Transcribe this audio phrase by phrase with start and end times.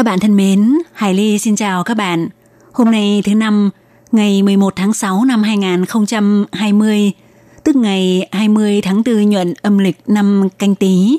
[0.00, 2.28] Các bạn thân mến, Hải Ly xin chào các bạn.
[2.72, 3.70] Hôm nay thứ năm,
[4.12, 7.12] ngày 11 tháng 6 năm 2020,
[7.64, 11.18] tức ngày 20 tháng 4 nhuận âm lịch năm canh tí.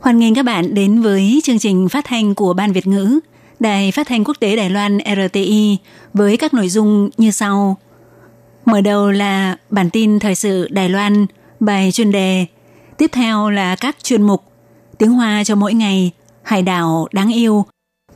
[0.00, 3.20] Hoan nghênh các bạn đến với chương trình phát thanh của Ban Việt ngữ,
[3.60, 5.78] Đài Phát thanh Quốc tế Đài Loan RTI
[6.14, 7.76] với các nội dung như sau.
[8.64, 11.26] Mở đầu là bản tin thời sự Đài Loan,
[11.60, 12.46] bài chuyên đề.
[12.98, 14.42] Tiếp theo là các chuyên mục
[14.98, 16.10] Tiếng Hoa cho mỗi ngày,
[16.42, 17.66] Hải đảo đáng yêu.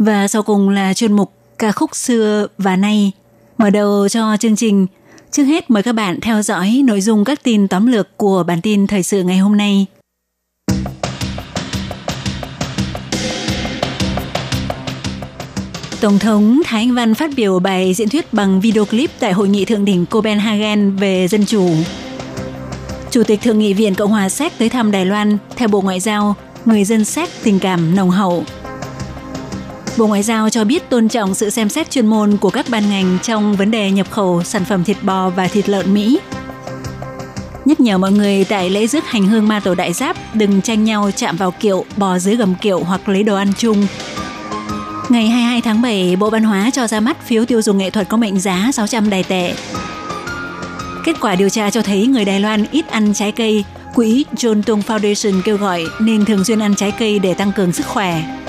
[0.05, 3.13] Và sau cùng là chuyên mục Ca khúc xưa và nay.
[3.59, 4.87] Mở đầu cho chương trình,
[5.31, 8.61] trước hết mời các bạn theo dõi nội dung các tin tóm lược của bản
[8.61, 9.87] tin thời sự ngày hôm nay.
[16.01, 19.49] Tổng thống Thái Anh Văn phát biểu bài diễn thuyết bằng video clip tại hội
[19.49, 21.71] nghị thượng đỉnh Copenhagen về dân chủ.
[23.11, 26.01] Chủ tịch Thượng nghị viện Cộng hòa Séc tới thăm Đài Loan, theo Bộ Ngoại
[26.01, 28.45] giao, người dân Séc tình cảm nồng hậu.
[29.97, 32.91] Bộ Ngoại giao cho biết tôn trọng sự xem xét chuyên môn của các ban
[32.91, 36.21] ngành trong vấn đề nhập khẩu sản phẩm thịt bò và thịt lợn Mỹ.
[37.65, 40.85] Nhắc nhở mọi người tại lễ rước hành hương ma tổ đại giáp đừng tranh
[40.85, 43.87] nhau chạm vào kiệu, bò dưới gầm kiệu hoặc lấy đồ ăn chung.
[45.09, 48.09] Ngày 22 tháng 7, Bộ Văn hóa cho ra mắt phiếu tiêu dùng nghệ thuật
[48.09, 49.55] có mệnh giá 600 đài tệ.
[51.05, 53.65] Kết quả điều tra cho thấy người Đài Loan ít ăn trái cây.
[53.95, 57.73] Quỹ John Tung Foundation kêu gọi nên thường xuyên ăn trái cây để tăng cường
[57.73, 58.40] sức khỏe.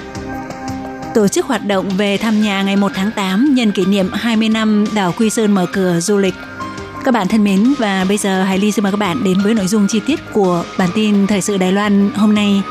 [1.13, 4.49] Tổ chức hoạt động về thăm nhà ngày 1 tháng 8 nhân kỷ niệm 20
[4.49, 6.33] năm đảo Quy Sơn mở cửa du lịch.
[7.03, 9.53] Các bạn thân mến và bây giờ Hải Ly xin mời các bạn đến với
[9.53, 12.61] nội dung chi tiết của bản tin thời sự Đài Loan hôm nay.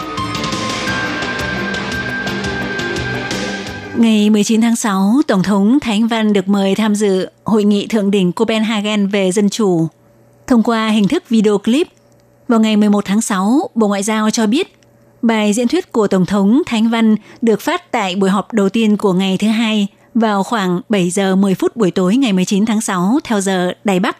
[3.97, 8.11] Ngày 19 tháng 6, Tổng thống Thánh Văn được mời tham dự hội nghị thượng
[8.11, 9.89] đỉnh Copenhagen về dân chủ.
[10.47, 11.89] Thông qua hình thức video clip,
[12.49, 14.80] vào ngày 11 tháng 6, Bộ Ngoại giao cho biết
[15.23, 18.97] bài diễn thuyết của Tổng thống Thánh Văn được phát tại buổi họp đầu tiên
[18.97, 22.81] của ngày thứ hai vào khoảng 7 giờ 10 phút buổi tối ngày 19 tháng
[22.81, 24.17] 6 theo giờ Đài Bắc.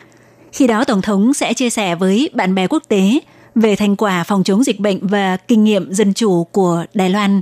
[0.53, 3.21] Khi đó Tổng thống sẽ chia sẻ với bạn bè quốc tế
[3.55, 7.41] về thành quả phòng chống dịch bệnh và kinh nghiệm dân chủ của Đài Loan.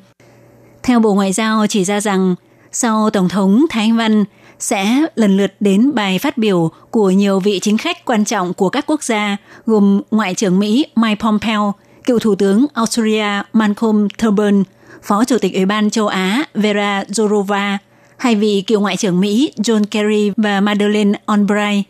[0.82, 2.34] Theo Bộ Ngoại giao chỉ ra rằng
[2.72, 4.24] sau Tổng thống Thái Anh Văn
[4.58, 8.68] sẽ lần lượt đến bài phát biểu của nhiều vị chính khách quan trọng của
[8.68, 9.36] các quốc gia
[9.66, 11.74] gồm Ngoại trưởng Mỹ Mike Pompeo,
[12.08, 14.62] cựu Thủ tướng Australia Malcolm Turnbull,
[15.02, 17.76] Phó Chủ tịch Ủy ban châu Á Vera Jourova,
[18.16, 21.86] hai vị cựu Ngoại trưởng Mỹ John Kerry và Madeleine Albright.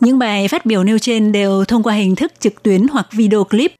[0.00, 3.44] Những bài phát biểu nêu trên đều thông qua hình thức trực tuyến hoặc video
[3.44, 3.72] clip.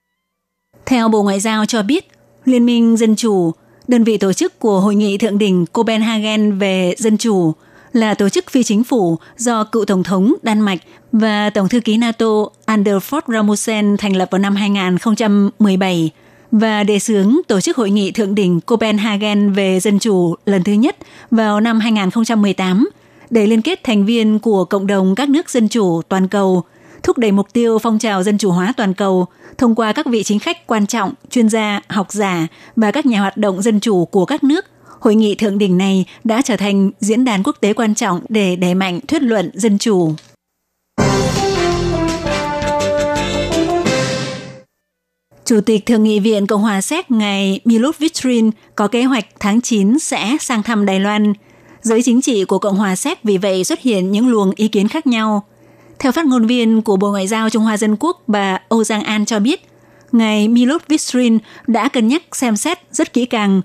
[0.87, 2.09] Theo Bộ Ngoại giao cho biết,
[2.45, 3.53] Liên minh Dân Chủ
[3.89, 7.53] đơn vị tổ chức của Hội nghị Thượng đỉnh Copenhagen về Dân Chủ
[7.93, 10.79] là tổ chức phi chính phủ do cựu Tổng thống Đan Mạch
[11.13, 12.27] và Tổng thư ký NATO
[12.65, 16.11] Anders Fogh Rasmussen thành lập vào năm 2017
[16.51, 20.73] và đề xướng tổ chức Hội nghị Thượng đỉnh Copenhagen về Dân Chủ lần thứ
[20.73, 20.97] nhất
[21.31, 22.89] vào năm 2018
[23.31, 26.63] để liên kết thành viên của cộng đồng các nước dân chủ toàn cầu,
[27.03, 29.27] thúc đẩy mục tiêu phong trào dân chủ hóa toàn cầu–
[29.59, 33.21] thông qua các vị chính khách quan trọng, chuyên gia, học giả và các nhà
[33.21, 34.67] hoạt động dân chủ của các nước,
[35.03, 38.57] hội nghị thượng đỉnh này đã trở thành diễn đàn quốc tế quan trọng để
[38.57, 40.15] đẩy mạnh thuyết luận dân chủ.
[45.45, 49.61] Chủ tịch Thượng nghị viện Cộng hòa Séc ngày Milos Vitrin có kế hoạch tháng
[49.61, 51.33] 9 sẽ sang thăm Đài Loan.
[51.83, 54.89] Giới chính trị của Cộng hòa Séc vì vậy xuất hiện những luồng ý kiến
[54.89, 55.43] khác nhau–
[56.03, 59.03] theo phát ngôn viên của Bộ Ngoại giao Trung Hoa Dân Quốc bà Âu Giang
[59.03, 59.69] An cho biết,
[60.13, 63.61] ngài Milut Vistrin đã cân nhắc xem xét rất kỹ càng.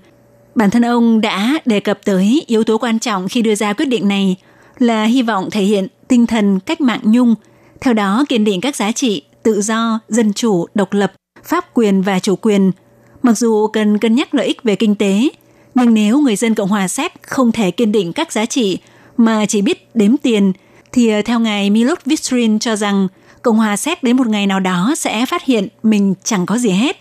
[0.58, 3.86] Bản thân ông đã đề cập tới yếu tố quan trọng khi đưa ra quyết
[3.86, 4.36] định này
[4.78, 7.34] là hy vọng thể hiện tinh thần cách mạng nhung,
[7.80, 11.12] theo đó kiên định các giá trị tự do, dân chủ, độc lập,
[11.44, 12.72] pháp quyền và chủ quyền.
[13.22, 15.28] Mặc dù cần cân nhắc lợi ích về kinh tế,
[15.74, 18.78] nhưng nếu người dân Cộng hòa Séc không thể kiên định các giá trị
[19.16, 20.52] mà chỉ biết đếm tiền–
[20.92, 23.08] thì ờ, theo ngài Milot Vistrin cho rằng
[23.42, 26.70] Cộng hòa Séc đến một ngày nào đó sẽ phát hiện mình chẳng có gì
[26.70, 26.96] hết.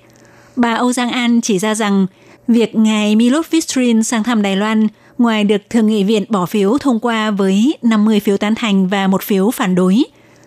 [0.55, 2.07] Bà Âu Giang An chỉ ra rằng
[2.48, 4.86] việc ngài Milot Vistrin sang thăm Đài Loan
[5.18, 9.06] ngoài được Thượng nghị viện bỏ phiếu thông qua với 50 phiếu tán thành và
[9.06, 10.04] một phiếu phản đối,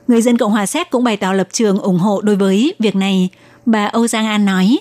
[0.08, 2.96] người dân Cộng hòa Séc cũng bày tỏ lập trường ủng hộ đối với việc
[2.96, 3.30] này.
[3.66, 4.78] Bà Âu Giang An nói.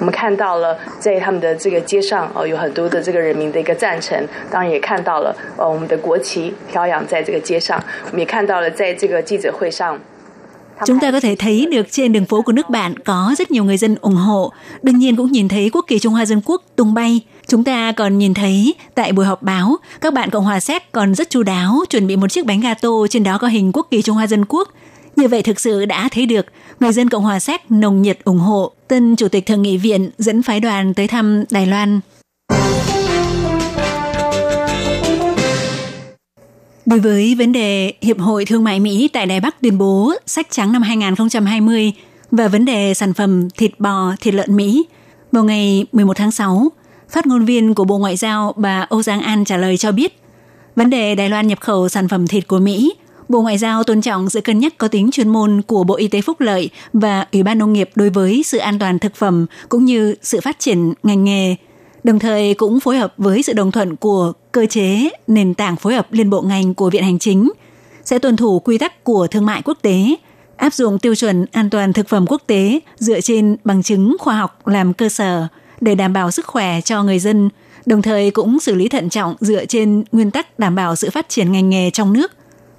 [0.00, 9.98] 我们看到了在他们的这个街上哦，有很多的这个人民的一个赞成，当然也看到了呃我们的国旗飘扬在这个街上，我们也看到了在这个记者会上。
[10.87, 13.63] Chúng ta có thể thấy được trên đường phố của nước bạn có rất nhiều
[13.63, 14.51] người dân ủng hộ.
[14.81, 17.21] Đương nhiên cũng nhìn thấy quốc kỳ Trung Hoa Dân Quốc tung bay.
[17.47, 21.15] Chúng ta còn nhìn thấy tại buổi họp báo, các bạn Cộng hòa Séc còn
[21.15, 24.01] rất chu đáo chuẩn bị một chiếc bánh gato trên đó có hình quốc kỳ
[24.01, 24.69] Trung Hoa Dân Quốc.
[25.15, 26.45] Như vậy thực sự đã thấy được
[26.79, 30.09] người dân Cộng hòa Séc nồng nhiệt ủng hộ tân Chủ tịch Thượng nghị viện
[30.17, 31.99] dẫn phái đoàn tới thăm Đài Loan.
[36.85, 40.47] Đối với vấn đề Hiệp hội Thương mại Mỹ tại Đài Bắc tuyên bố sách
[40.49, 41.93] trắng năm 2020
[42.31, 44.85] và vấn đề sản phẩm thịt bò, thịt lợn Mỹ,
[45.31, 46.71] vào ngày 11 tháng 6,
[47.09, 50.19] phát ngôn viên của Bộ Ngoại giao bà Âu Giang An trả lời cho biết,
[50.75, 52.93] vấn đề Đài Loan nhập khẩu sản phẩm thịt của Mỹ,
[53.29, 56.07] Bộ Ngoại giao tôn trọng sự cân nhắc có tính chuyên môn của Bộ Y
[56.07, 59.45] tế Phúc lợi và Ủy ban Nông nghiệp đối với sự an toàn thực phẩm
[59.69, 61.55] cũng như sự phát triển ngành nghề–
[62.03, 65.93] đồng thời cũng phối hợp với sự đồng thuận của cơ chế nền tảng phối
[65.93, 67.51] hợp liên bộ ngành của Viện Hành Chính,
[68.05, 70.15] sẽ tuân thủ quy tắc của thương mại quốc tế,
[70.57, 74.35] áp dụng tiêu chuẩn an toàn thực phẩm quốc tế dựa trên bằng chứng khoa
[74.35, 75.47] học làm cơ sở
[75.81, 77.49] để đảm bảo sức khỏe cho người dân,
[77.85, 81.29] đồng thời cũng xử lý thận trọng dựa trên nguyên tắc đảm bảo sự phát
[81.29, 82.31] triển ngành nghề trong nước.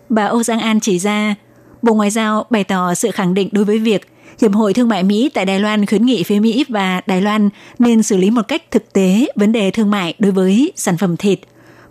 [0.09, 1.35] Bà Âu Giang An chỉ ra,
[1.83, 4.07] Bộ Ngoại giao bày tỏ sự khẳng định đối với việc
[4.41, 7.49] Hiệp hội Thương mại Mỹ tại Đài Loan khuyến nghị phía Mỹ và Đài Loan
[7.79, 11.17] nên xử lý một cách thực tế vấn đề thương mại đối với sản phẩm
[11.17, 11.41] thịt.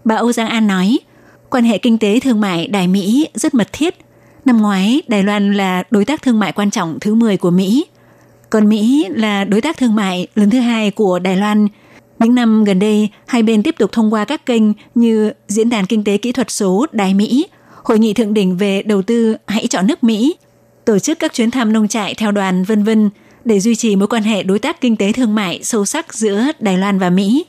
[0.04, 1.00] Bà Âu Giang An nói,
[1.50, 3.96] quan hệ kinh tế thương mại Đài Mỹ rất mật thiết.
[4.46, 7.86] Năm ngoái, Đài Loan là đối tác thương mại quan trọng thứ 10 của Mỹ.
[8.50, 11.68] Còn Mỹ là đối tác thương mại lớn thứ hai của Đài Loan.
[12.20, 14.64] Những năm gần đây, hai bên tiếp tục thông qua các kênh
[14.96, 17.48] như Diễn đàn Kinh tế Kỹ thuật số Đài Mỹ,
[17.84, 20.36] Hội nghị thượng đỉnh về đầu tư Hãy chọn nước Mỹ
[20.86, 23.10] tổ chức các chuyến thăm nông trại theo đoàn vân vân
[23.46, 26.44] để duy trì mối quan hệ đối tác kinh tế thương mại sâu sắc giữa
[26.60, 27.46] Đài Loan và Mỹ.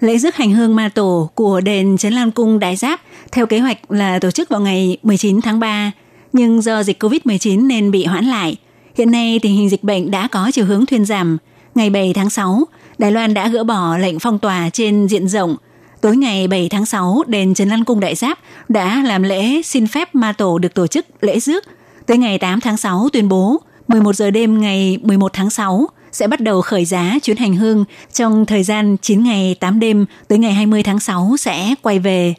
[0.00, 3.00] Lễ rước hành hương ma tổ của đền Trấn Lan Cung Đại Giáp
[3.32, 5.92] theo kế hoạch là tổ chức vào ngày 19 tháng 3,
[6.32, 8.56] nhưng do dịch COVID-19 nên bị hoãn lại.
[8.94, 11.38] Hiện nay tình hình dịch bệnh đã có chiều hướng thuyên giảm.
[11.74, 12.64] Ngày 7 tháng 6,
[12.98, 15.56] Đài Loan đã gỡ bỏ lệnh phong tỏa trên diện rộng–
[16.04, 19.86] Tối ngày 7 tháng 6, đền Trần Lăng Cung Đại Giáp đã làm lễ xin
[19.86, 21.64] phép ma tổ được tổ chức lễ rước.
[22.06, 26.26] Tới ngày 8 tháng 6 tuyên bố 11 giờ đêm ngày 11 tháng 6 sẽ
[26.26, 30.38] bắt đầu khởi giá chuyến hành hương trong thời gian 9 ngày 8 đêm tới
[30.38, 32.34] ngày 20 tháng 6 sẽ quay về.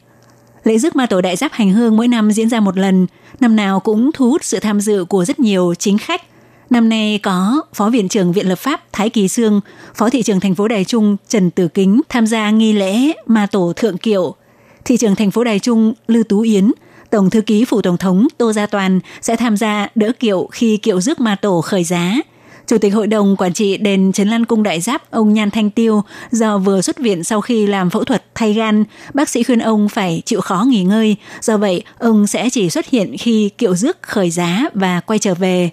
[0.63, 3.07] Lễ rước ma tổ đại giáp hành hương mỗi năm diễn ra một lần,
[3.39, 6.21] năm nào cũng thu hút sự tham dự của rất nhiều chính khách–
[6.69, 9.61] Năm nay có Phó Viện trưởng Viện Lập pháp Thái Kỳ Sương,
[9.95, 13.47] Phó Thị trưởng thành phố Đài Trung Trần Tử Kính tham gia nghi lễ Ma
[13.51, 14.35] Tổ Thượng Kiệu.
[14.85, 16.71] Thị trưởng thành phố Đài Trung Lư Tú Yến,
[17.09, 20.77] Tổng thư ký Phủ Tổng thống Tô Gia Toàn sẽ tham gia đỡ kiệu khi
[20.77, 22.15] kiệu rước Ma Tổ khởi giá.
[22.67, 25.69] Chủ tịch Hội đồng Quản trị đền Trấn Lan Cung Đại Giáp ông Nhan Thanh
[25.69, 28.83] Tiêu do vừa xuất viện sau khi làm phẫu thuật thay gan,
[29.13, 31.15] bác sĩ khuyên ông phải chịu khó nghỉ ngơi.
[31.41, 35.33] Do vậy, ông sẽ chỉ xuất hiện khi kiệu rước khởi giá và quay trở
[35.33, 35.69] về.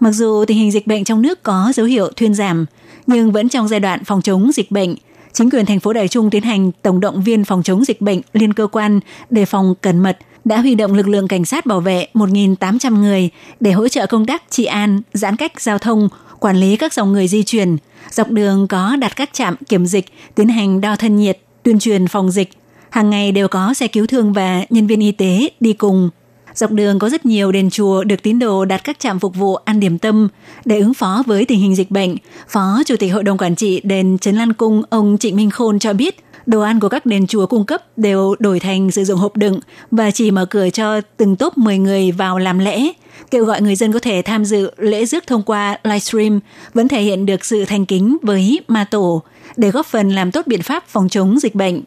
[0.00, 2.66] Mặc dù tình hình dịch bệnh trong nước có dấu hiệu thuyên giảm,
[3.06, 4.94] nhưng vẫn trong giai đoạn phòng chống dịch bệnh,
[5.32, 8.20] chính quyền thành phố Đài Trung tiến hành tổng động viên phòng chống dịch bệnh
[8.32, 9.00] liên cơ quan
[9.30, 13.30] đề phòng cẩn mật đã huy động lực lượng cảnh sát bảo vệ 1.800 người
[13.60, 16.08] để hỗ trợ công tác trị an, giãn cách giao thông,
[16.40, 17.76] quản lý các dòng người di chuyển.
[18.10, 22.08] Dọc đường có đặt các trạm kiểm dịch, tiến hành đo thân nhiệt, tuyên truyền
[22.08, 22.48] phòng dịch.
[22.90, 26.10] Hàng ngày đều có xe cứu thương và nhân viên y tế đi cùng
[26.54, 29.56] Dọc đường có rất nhiều đền chùa được tín đồ đặt các trạm phục vụ
[29.56, 30.28] ăn điểm tâm
[30.64, 32.16] để ứng phó với tình hình dịch bệnh.
[32.48, 35.78] Phó Chủ tịch Hội đồng Quản trị đền Trấn Lan Cung ông Trịnh Minh Khôn
[35.78, 36.16] cho biết,
[36.46, 39.60] đồ ăn của các đền chùa cung cấp đều đổi thành sử dụng hộp đựng
[39.90, 42.92] và chỉ mở cửa cho từng tốp 10 người vào làm lễ.
[43.30, 46.40] Kêu gọi người dân có thể tham dự lễ rước thông qua livestream
[46.74, 49.22] vẫn thể hiện được sự thành kính với ma tổ
[49.56, 51.82] để góp phần làm tốt biện pháp phòng chống dịch bệnh.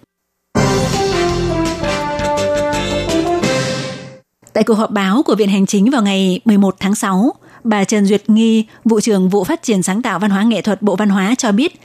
[4.53, 7.33] Tại cuộc họp báo của Viện Hành Chính vào ngày 11 tháng 6,
[7.63, 10.81] bà Trần Duyệt Nghi, vụ trưởng vụ phát triển sáng tạo văn hóa nghệ thuật
[10.81, 11.79] Bộ Văn hóa cho biết,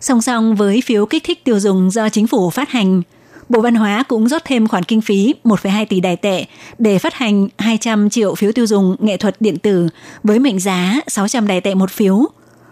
[0.00, 3.02] song song với phiếu kích thích tiêu dùng do chính phủ phát hành,
[3.48, 6.44] Bộ Văn hóa cũng rót thêm khoản kinh phí 1,2 tỷ đài tệ
[6.78, 9.88] để phát hành 200 triệu phiếu tiêu dùng nghệ thuật điện tử
[10.22, 12.26] với mệnh giá 600 đài tệ một phiếu.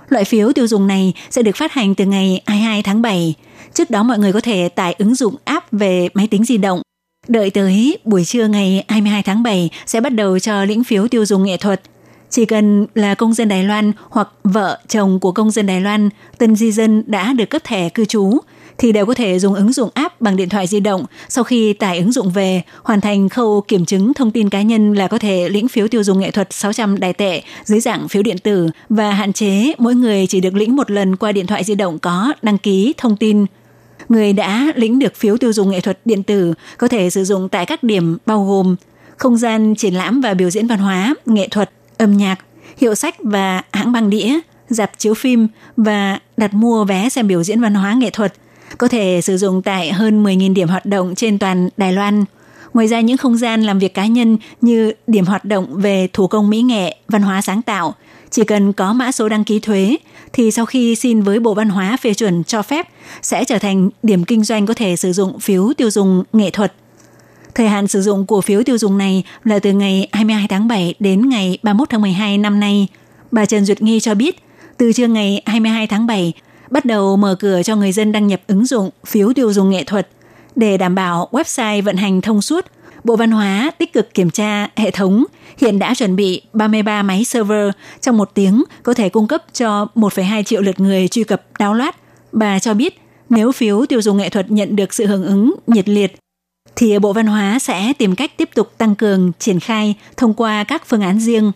[0.08, 3.34] Loại phiếu tiêu dùng này sẽ được phát hành từ ngày 22 tháng 7.
[3.74, 6.82] Trước đó mọi người có thể tải ứng dụng app về máy tính di động
[7.28, 11.24] Đợi tới buổi trưa ngày 22 tháng 7 sẽ bắt đầu cho lĩnh phiếu tiêu
[11.24, 11.80] dùng nghệ thuật.
[12.30, 16.08] Chỉ cần là công dân Đài Loan hoặc vợ chồng của công dân Đài Loan,
[16.38, 18.38] tân di dân đã được cấp thẻ cư trú,
[18.78, 21.04] thì đều có thể dùng ứng dụng app bằng điện thoại di động.
[21.28, 24.92] Sau khi tải ứng dụng về, hoàn thành khâu kiểm chứng thông tin cá nhân
[24.92, 28.22] là có thể lĩnh phiếu tiêu dùng nghệ thuật 600 đài tệ dưới dạng phiếu
[28.22, 31.64] điện tử và hạn chế mỗi người chỉ được lĩnh một lần qua điện thoại
[31.64, 33.46] di động có đăng ký thông tin
[34.12, 37.48] người đã lĩnh được phiếu tiêu dùng nghệ thuật điện tử có thể sử dụng
[37.48, 38.76] tại các điểm bao gồm
[39.16, 42.38] không gian triển lãm và biểu diễn văn hóa, nghệ thuật, âm nhạc,
[42.76, 44.38] hiệu sách và hãng băng đĩa,
[44.68, 48.32] dạp chiếu phim và đặt mua vé xem biểu diễn văn hóa nghệ thuật
[48.78, 52.24] có thể sử dụng tại hơn 10.000 điểm hoạt động trên toàn Đài Loan.
[52.74, 56.26] Ngoài ra những không gian làm việc cá nhân như điểm hoạt động về thủ
[56.26, 57.94] công mỹ nghệ, văn hóa sáng tạo,
[58.32, 59.96] chỉ cần có mã số đăng ký thuế
[60.32, 62.88] thì sau khi xin với Bộ Văn hóa phê chuẩn cho phép
[63.22, 66.72] sẽ trở thành điểm kinh doanh có thể sử dụng phiếu tiêu dùng nghệ thuật.
[67.54, 70.94] Thời hạn sử dụng của phiếu tiêu dùng này là từ ngày 22 tháng 7
[70.98, 72.88] đến ngày 31 tháng 12 năm nay.
[73.30, 74.36] Bà Trần Duyệt Nghi cho biết,
[74.76, 76.32] từ trưa ngày 22 tháng 7,
[76.70, 79.84] bắt đầu mở cửa cho người dân đăng nhập ứng dụng phiếu tiêu dùng nghệ
[79.84, 80.08] thuật
[80.56, 82.66] để đảm bảo website vận hành thông suốt.
[83.04, 85.24] Bộ Văn hóa tích cực kiểm tra hệ thống,
[85.58, 89.86] hiện đã chuẩn bị 33 máy server trong một tiếng có thể cung cấp cho
[89.94, 91.92] 1,2 triệu lượt người truy cập download.
[92.32, 95.88] Bà cho biết nếu phiếu tiêu dùng nghệ thuật nhận được sự hưởng ứng nhiệt
[95.88, 96.16] liệt,
[96.76, 100.64] thì Bộ Văn hóa sẽ tìm cách tiếp tục tăng cường triển khai thông qua
[100.64, 101.52] các phương án riêng.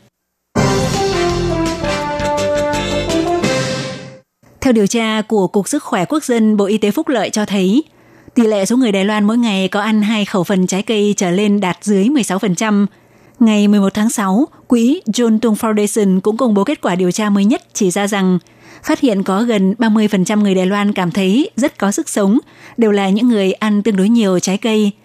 [4.61, 7.47] Theo điều tra của Cục Sức khỏe Quốc dân Bộ Y tế Phúc Lợi cho
[7.47, 7.83] thấy,
[8.37, 11.14] tỷ lệ số người Đài Loan mỗi ngày có ăn hai khẩu phần trái cây
[11.16, 12.87] trở lên đạt dưới 16%.
[13.38, 17.31] Ngày 11 tháng 6, quỹ John Tung Foundation cũng công bố kết quả điều tra
[17.31, 18.38] mới nhất chỉ ra rằng
[18.83, 22.38] phát hiện có gần 30% người Đài Loan cảm thấy rất có sức sống,
[22.76, 24.93] đều là những người ăn tương đối nhiều trái cây–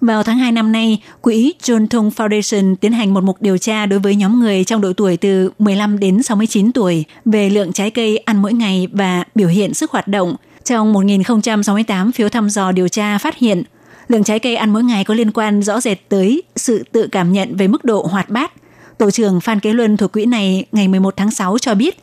[0.00, 3.86] vào tháng 2 năm nay, quỹ John Tung Foundation tiến hành một mục điều tra
[3.86, 7.90] đối với nhóm người trong độ tuổi từ 15 đến 69 tuổi về lượng trái
[7.90, 10.36] cây ăn mỗi ngày và biểu hiện sức hoạt động.
[10.66, 13.62] Trong 1.068 phiếu thăm dò điều tra phát hiện,
[14.08, 17.32] lượng trái cây ăn mỗi ngày có liên quan rõ rệt tới sự tự cảm
[17.32, 18.52] nhận về mức độ hoạt bát.
[18.98, 21.98] Tổ trưởng Phan Kế Luân thuộc quỹ này ngày 11 tháng 6 cho biết,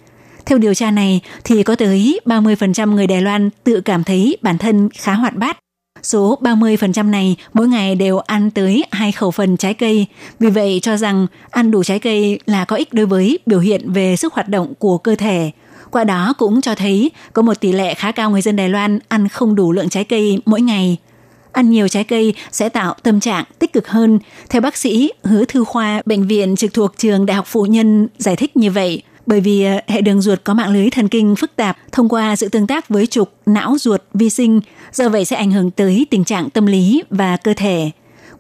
[0.46, 4.58] theo điều tra này thì có tới 30% người Đài Loan tự cảm thấy bản
[4.58, 5.58] thân khá hoạt bát
[6.04, 10.06] Số 30% này mỗi ngày đều ăn tới hai khẩu phần trái cây.
[10.40, 13.92] Vì vậy cho rằng ăn đủ trái cây là có ích đối với biểu hiện
[13.92, 15.52] về sức hoạt động của cơ thể.
[15.94, 19.00] Qua đó cũng cho thấy có một tỷ lệ khá cao người dân Đài Loan
[19.08, 20.98] ăn không đủ lượng trái cây mỗi ngày.
[21.52, 24.20] Ăn nhiều trái cây sẽ tạo tâm trạng tích cực hơn.
[24.50, 28.08] Theo bác sĩ Hứa Thư Khoa, Bệnh viện trực thuộc trường Đại học Phụ Nhân
[28.18, 31.36] giải thích như vậy– bởi vì ờ, hệ đường ruột có mạng lưới thần kinh
[31.36, 34.62] phức tạp thông qua sự tương tác với trục não ruột vi sinh,
[34.94, 37.92] do vậy sẽ ảnh hưởng tới tình trạng tâm lý và cơ thể.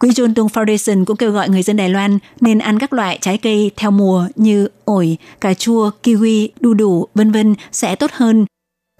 [0.04, 3.18] Quỹ John Tung Foundation cũng kêu gọi người dân Đài Loan nên ăn các loại
[3.22, 8.12] trái cây theo mùa như ổi, cà chua, kiwi, đu đủ, vân vân sẽ tốt
[8.14, 8.46] hơn.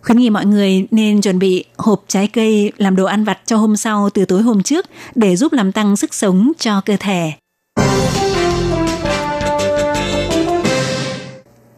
[0.02, 3.58] Khuyến nghị mọi người nên chuẩn bị hộp trái cây làm đồ ăn vặt cho
[3.58, 7.32] hôm sau từ tối hôm trước để giúp làm tăng sức sống cho cơ thể.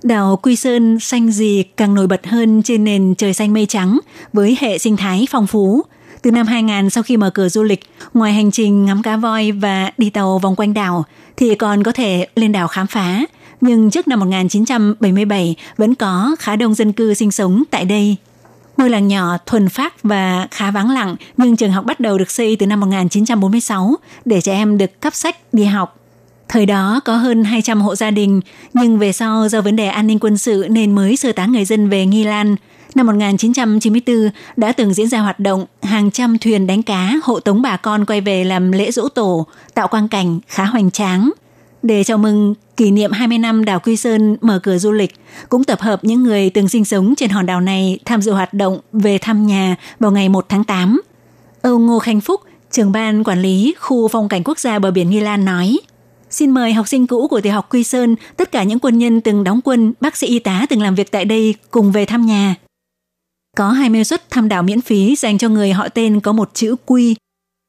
[0.04, 4.00] Đảo Quy Sơn xanh gì càng nổi bật hơn trên nền trời xanh mây trắng
[4.34, 5.82] với hệ sinh thái phong phú.
[6.26, 7.80] Từ năm 2000 sau khi mở cửa du lịch,
[8.14, 11.06] ngoài hành trình ngắm cá voi và đi tàu vòng quanh đảo
[11.38, 13.22] thì còn có thể lên đảo khám phá.
[13.62, 18.16] Nhưng trước năm 1977 vẫn có khá đông dân cư sinh sống tại đây.
[18.78, 22.32] Ngôi làng nhỏ thuần phát và khá vắng lặng nhưng trường học bắt đầu được
[22.32, 26.06] xây từ năm 1946 để trẻ em được cấp sách đi học
[26.50, 28.42] Thời đó có hơn 200 hộ gia đình,
[28.74, 31.66] nhưng về sau do vấn đề an ninh quân sự nên mới sơ tán người
[31.66, 32.56] dân về Nghi Lan.
[32.96, 37.62] Năm 1994 đã từng diễn ra hoạt động hàng trăm thuyền đánh cá hộ tống
[37.62, 41.32] bà con quay về làm lễ dỗ tổ, tạo quang cảnh khá hoành tráng.
[41.84, 45.14] Để chào mừng kỷ niệm 20 năm đảo Quy Sơn mở cửa du lịch,
[45.50, 48.54] cũng tập hợp những người từng sinh sống trên hòn đảo này tham dự hoạt
[48.54, 51.02] động về thăm nhà vào ngày 1 tháng 8.
[51.62, 55.10] Ông Ngô Khanh Phúc, trưởng ban quản lý khu phong cảnh quốc gia bờ biển
[55.10, 55.78] Nghi Lan nói–
[56.30, 59.22] Xin mời học sinh cũ của tiểu học Quy Sơn, tất cả những quân nhân
[59.22, 62.26] từng đóng quân, bác sĩ y tá từng làm việc tại đây cùng về thăm
[62.26, 62.56] nhà.
[63.56, 66.76] Có 20 suất thăm đảo miễn phí dành cho người họ tên có một chữ
[66.86, 67.16] Quy.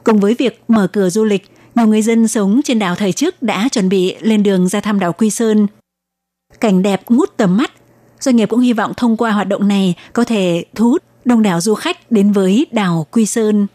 [0.05, 3.43] Cùng với việc mở cửa du lịch, nhiều người dân sống trên đảo thời trước
[3.43, 5.66] đã chuẩn bị lên đường ra thăm đảo Quy Sơn.
[6.61, 7.73] Cảnh đẹp ngút tầm mắt,
[8.21, 11.43] doanh nghiệp cũng hy vọng thông qua hoạt động này có thể thu hút đông
[11.43, 13.66] đảo du khách đến với đảo Quy Sơn.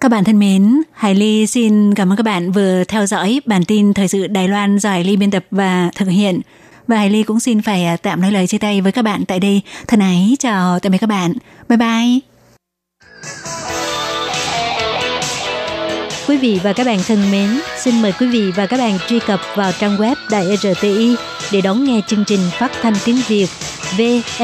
[0.00, 3.64] Các bạn thân mến, Hải Ly xin cảm ơn các bạn vừa theo dõi bản
[3.64, 6.40] tin thời sự Đài Loan do Hải Ly biên tập và thực hiện.
[6.92, 9.24] Và Hải Ly cũng xin phải à, tạm nói lời chia tay với các bạn
[9.24, 9.62] tại đây.
[9.88, 11.32] Thân ái, chào tạm biệt các bạn.
[11.68, 12.18] Bye bye.
[16.28, 19.18] Quý vị và các bạn thân mến, xin mời quý vị và các bạn truy
[19.18, 21.16] cập vào trang web Đài RTI
[21.52, 23.48] để đón nghe chương trình phát thanh tiếng Việt
[23.98, 24.42] vn.rti.org.tvk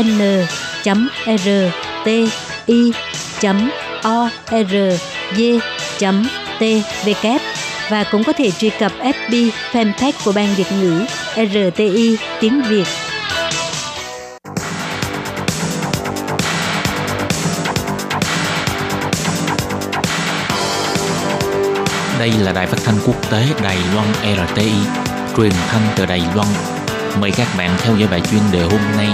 [7.90, 11.04] và cũng có thể truy cập FB fanpage của Ban Việt ngữ
[11.34, 12.84] RTI tiếng Việt.
[22.18, 24.72] Đây là đài phát thanh quốc tế Đài Loan RTI,
[25.36, 26.48] truyền thanh từ Đài Loan.
[27.20, 29.08] Mời các bạn theo dõi bài chuyên đề hôm nay.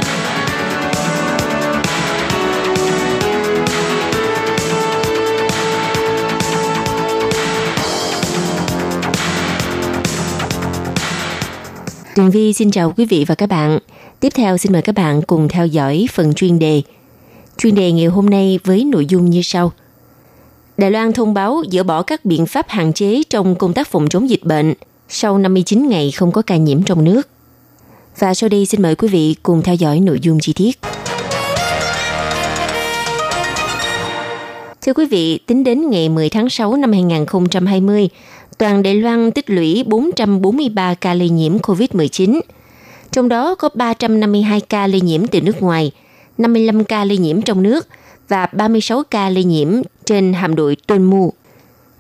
[12.15, 13.79] Tường Vi xin chào quý vị và các bạn.
[14.21, 16.83] Tiếp theo xin mời các bạn cùng theo dõi phần chuyên đề.
[17.59, 19.73] Chuyên đề ngày hôm nay với nội dung như sau.
[20.77, 24.09] Đài Loan thông báo dỡ bỏ các biện pháp hạn chế trong công tác phòng
[24.09, 24.75] chống dịch bệnh
[25.09, 27.29] sau 59 ngày không có ca nhiễm trong nước.
[28.19, 30.79] Và sau đây xin mời quý vị cùng theo dõi nội dung chi tiết.
[34.87, 38.09] Thưa quý vị, tính đến ngày 10 tháng 6 năm 2020,
[38.59, 42.41] toàn Đài Loan tích lũy 443 ca lây nhiễm COVID-19.
[43.13, 45.91] Trong đó có 352 ca lây nhiễm từ nước ngoài,
[46.39, 47.89] 55 ca lây nhiễm trong nước
[48.29, 49.69] và 36 ca lây nhiễm
[50.05, 51.33] trên hạm đội Tuân Mu.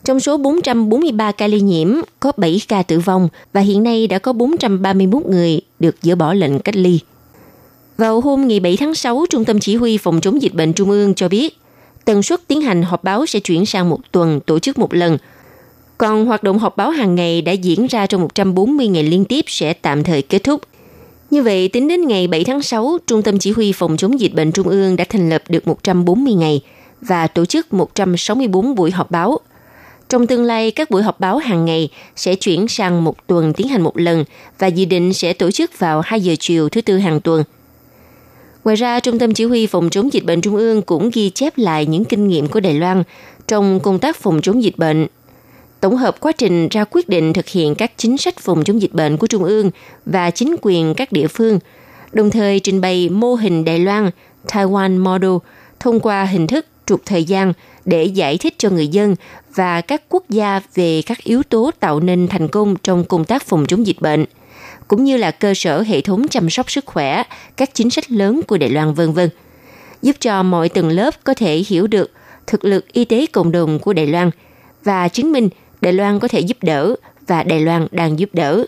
[0.04, 4.18] Trong số 443 ca lây nhiễm, có 7 ca tử vong và hiện nay đã
[4.18, 7.00] có 431 người được dỡ bỏ lệnh cách ly.
[7.98, 10.90] Vào hôm ngày 7 tháng 6, Trung tâm Chỉ huy Phòng chống dịch bệnh Trung
[10.90, 11.58] ương cho biết,
[12.04, 15.18] tần suất tiến hành họp báo sẽ chuyển sang một tuần tổ chức một lần–
[15.98, 19.44] còn hoạt động họp báo hàng ngày đã diễn ra trong 140 ngày liên tiếp
[19.48, 20.60] sẽ tạm thời kết thúc.
[21.30, 24.34] Như vậy, tính đến ngày 7 tháng 6, Trung tâm Chỉ huy Phòng chống dịch
[24.34, 26.60] bệnh Trung ương đã thành lập được 140 ngày
[27.00, 29.38] và tổ chức 164 buổi họp báo.
[30.08, 33.68] Trong tương lai, các buổi họp báo hàng ngày sẽ chuyển sang một tuần tiến
[33.68, 34.24] hành một lần
[34.58, 37.44] và dự định sẽ tổ chức vào 2 giờ chiều thứ tư hàng tuần.
[38.64, 41.58] Ngoài ra, Trung tâm Chỉ huy Phòng chống dịch bệnh Trung ương cũng ghi chép
[41.58, 43.02] lại những kinh nghiệm của Đài Loan
[43.48, 45.06] trong công tác phòng chống dịch bệnh
[45.84, 48.92] tổng hợp quá trình ra quyết định thực hiện các chính sách phòng chống dịch
[48.92, 49.70] bệnh của Trung ương
[50.06, 51.58] và chính quyền các địa phương,
[52.12, 54.10] đồng thời trình bày mô hình Đài Loan
[54.46, 55.30] Taiwan Model
[55.80, 57.52] thông qua hình thức trục thời gian
[57.84, 59.16] để giải thích cho người dân
[59.54, 63.42] và các quốc gia về các yếu tố tạo nên thành công trong công tác
[63.42, 64.24] phòng chống dịch bệnh,
[64.88, 67.22] cũng như là cơ sở hệ thống chăm sóc sức khỏe,
[67.56, 69.28] các chính sách lớn của Đài Loan vân vân,
[70.02, 72.10] giúp cho mọi tầng lớp có thể hiểu được
[72.46, 74.30] thực lực y tế cộng đồng của Đài Loan
[74.84, 75.48] và chứng minh
[75.80, 76.94] Đài Loan có thể giúp đỡ
[77.26, 78.64] và Đài Loan đang giúp đỡ.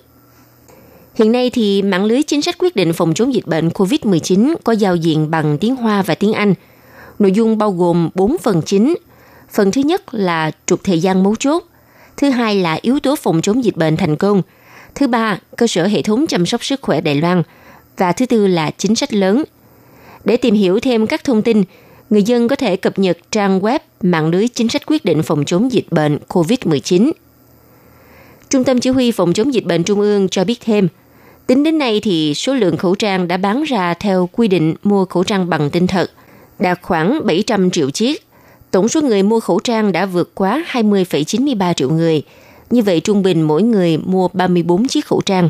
[1.14, 4.72] Hiện nay thì mạng lưới chính sách quyết định phòng chống dịch bệnh COVID-19 có
[4.72, 6.54] giao diện bằng tiếng Hoa và tiếng Anh.
[7.18, 8.94] Nội dung bao gồm 4 phần chính.
[9.50, 11.64] Phần thứ nhất là trục thời gian mấu chốt.
[12.16, 14.42] Thứ hai là yếu tố phòng chống dịch bệnh thành công.
[14.94, 17.42] Thứ ba, cơ sở hệ thống chăm sóc sức khỏe Đài Loan.
[17.96, 19.44] Và thứ tư là chính sách lớn.
[20.24, 21.62] Để tìm hiểu thêm các thông tin,
[22.10, 25.44] người dân có thể cập nhật trang web mạng lưới chính sách quyết định phòng
[25.44, 27.12] chống dịch bệnh COVID-19.
[28.50, 30.88] Trung tâm Chỉ huy Phòng chống dịch bệnh Trung ương cho biết thêm,
[31.46, 35.04] tính đến nay thì số lượng khẩu trang đã bán ra theo quy định mua
[35.04, 36.10] khẩu trang bằng tinh thật
[36.58, 38.26] đạt khoảng 700 triệu chiếc.
[38.70, 42.22] Tổng số người mua khẩu trang đã vượt quá 20,93 triệu người.
[42.70, 45.48] Như vậy trung bình mỗi người mua 34 chiếc khẩu trang.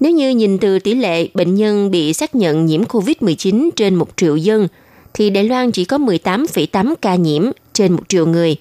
[0.00, 4.08] Nếu như nhìn từ tỷ lệ bệnh nhân bị xác nhận nhiễm COVID-19 trên 1
[4.16, 4.68] triệu dân–
[5.14, 8.56] thì Đài Loan chỉ có 18,8 ca nhiễm trên 1 triệu người,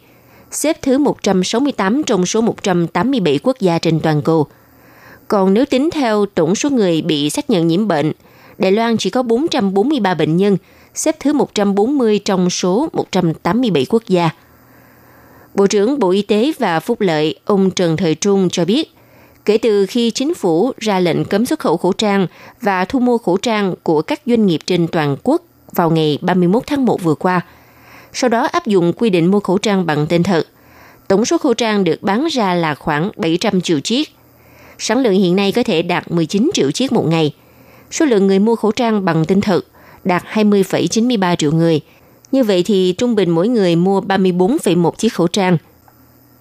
[0.52, 4.48] xếp thứ 168 trong số 187 quốc gia trên toàn cầu.
[5.28, 8.12] Còn nếu tính theo tổng số người bị xác nhận nhiễm bệnh,
[8.58, 10.58] Đài Loan chỉ có 443 bệnh nhân,
[10.96, 14.30] xếp thứ 140 trong số 187 quốc gia.
[15.54, 18.92] Bộ trưởng Bộ Y tế và Phúc lợi ông Trần Thời Trung cho biết,
[19.46, 22.28] kể từ khi chính phủ ra lệnh cấm xuất khẩu khẩu trang
[22.62, 25.42] và thu mua khẩu trang của các doanh nghiệp trên toàn quốc
[25.76, 27.42] vào ngày 31 tháng 1 vừa qua.
[28.14, 30.44] Sau đó áp dụng quy định mua khẩu trang bằng tên thật.
[31.08, 34.10] Tổng số khẩu trang được bán ra là khoảng 700 triệu chiếc.
[34.80, 37.34] Sản lượng hiện nay có thể đạt 19 triệu chiếc một ngày.
[37.92, 39.66] Số lượng người mua khẩu trang bằng tên thật
[40.04, 41.82] đạt 20,93 triệu người.
[42.32, 45.58] Như vậy thì trung bình mỗi người mua 34,1 chiếc khẩu trang.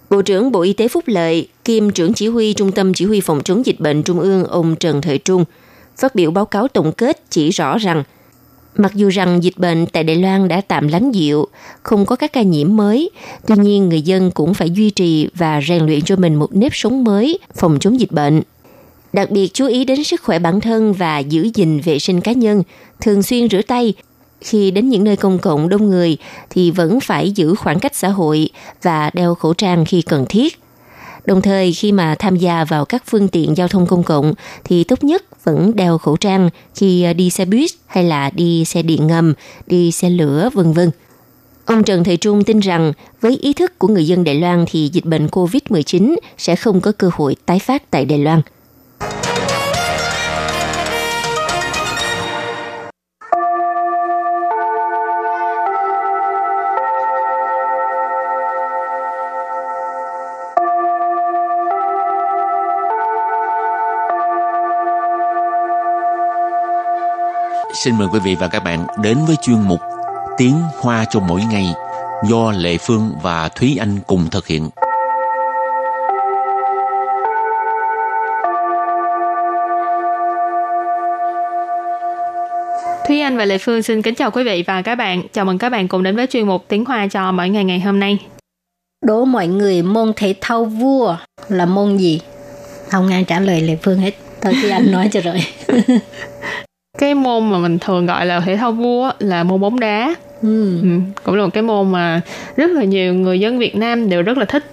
[0.09, 3.21] Bộ trưởng Bộ Y tế Phúc Lợi, kiêm trưởng chỉ huy Trung tâm Chỉ huy
[3.21, 5.45] Phòng chống dịch bệnh Trung ương ông Trần Thời Trung,
[5.97, 8.03] phát biểu báo cáo tổng kết chỉ rõ rằng–
[8.77, 11.47] Mặc dù rằng dịch bệnh tại Đài Loan đã tạm lắng dịu,
[11.83, 13.09] không có các ca nhiễm mới,
[13.47, 16.75] tuy nhiên người dân cũng phải duy trì và rèn luyện cho mình một nếp
[16.75, 18.41] sống mới phòng chống dịch bệnh.
[19.13, 22.31] Đặc biệt chú ý đến sức khỏe bản thân và giữ gìn vệ sinh cá
[22.31, 22.63] nhân,
[23.01, 23.93] thường xuyên rửa tay.
[24.41, 26.17] Khi đến những nơi công cộng đông người
[26.49, 28.49] thì vẫn phải giữ khoảng cách xã hội
[28.81, 30.62] và đeo khẩu trang khi cần thiết.
[31.25, 34.33] Đồng thời khi mà tham gia vào các phương tiện giao thông công cộng
[34.63, 38.65] thì tốt nhất vẫn đeo khẩu trang khi à, đi xe buýt hay là đi
[38.65, 39.33] xe điện ngầm,
[39.67, 40.91] đi xe lửa vân vân.
[41.65, 44.89] Ông Trần Thầy Trung tin rằng với ý thức của người dân Đài Loan thì
[44.93, 48.41] dịch bệnh COVID-19 sẽ không có cơ hội tái phát tại Đài Loan.
[67.73, 69.79] Xin mời quý vị và các bạn đến với chuyên mục
[70.37, 71.73] Tiếng Hoa cho mỗi ngày
[72.29, 74.69] do Lệ Phương và Thúy Anh cùng thực hiện.
[83.07, 85.23] Thúy Anh và Lệ Phương xin kính chào quý vị và các bạn.
[85.33, 87.79] Chào mừng các bạn cùng đến với chuyên mục Tiếng Hoa cho mỗi ngày ngày
[87.79, 88.17] hôm nay.
[89.05, 91.17] Đố mọi người môn thể thao vua
[91.49, 92.21] là môn gì?
[92.89, 94.13] Không ai trả lời Lệ Phương hết.
[94.41, 95.43] Thôi thì anh nói cho rồi.
[97.03, 100.15] cái môn mà mình thường gọi là thể thao vua là môn bóng đá.
[100.41, 100.81] Ừ.
[100.81, 100.89] ừ.
[101.23, 102.21] Cũng là một cái môn mà
[102.55, 104.63] rất là nhiều người dân Việt Nam đều rất là thích.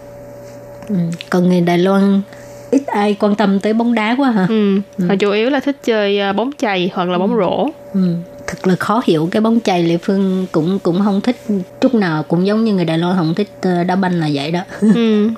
[0.89, 0.95] Ừ.
[1.31, 2.23] Còn người Đài Loan
[2.71, 4.47] ít ai quan tâm tới bóng đá quá hả?
[4.49, 4.81] Ừ.
[4.99, 5.09] ừ.
[5.09, 7.69] Họ chủ yếu là thích chơi à, bóng chày hoặc là bóng rổ.
[7.95, 8.15] Ừ.
[8.47, 11.37] Thật là khó hiểu cái bóng chày Lệ Phương cũng cũng không thích
[11.81, 14.51] chút nào cũng giống như người Đài Loan không thích ờ, đá banh là vậy
[14.51, 14.61] đó.
[14.95, 15.31] Ừ.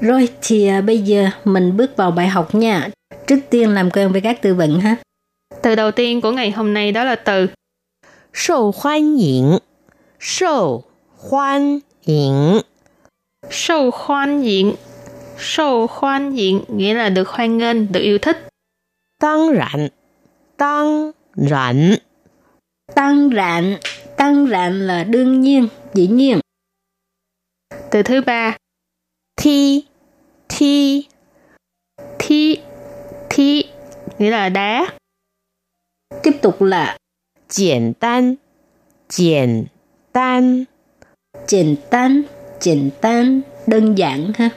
[0.00, 2.88] Rồi thì à, bây giờ mình bước vào bài học nha.
[3.26, 4.96] Trước tiên làm quen với các từ vựng ha.
[5.62, 7.46] Từ đầu tiên của ngày hôm nay đó là từ.
[8.32, 9.58] Sâu hoan yỉnh
[10.20, 10.84] Sâu
[11.16, 12.60] hoan yỉnh
[13.50, 14.74] Sâu hoan yỉnh
[15.38, 18.48] Sâu hoan yỉnh nghĩa là được hoan nghênh, được yêu thích.
[19.20, 19.88] Tăng rạn
[20.56, 21.94] Tăng rạn
[22.94, 23.76] Tăng rạn
[24.16, 26.40] Tăng rạn là đương nhiên, dĩ nhiên.
[27.90, 28.56] Từ thứ ba.
[29.36, 29.84] Thi.
[30.48, 31.06] Thi.
[32.18, 32.60] Thi.
[33.30, 33.64] Thi
[34.18, 34.86] nghĩa là đá.
[36.23, 36.97] Tiếp tục là
[37.49, 38.35] 简单，
[39.09, 39.65] 简
[40.11, 40.65] 单，
[41.47, 42.23] 简单，
[42.59, 44.49] 简单 đơn giản ha.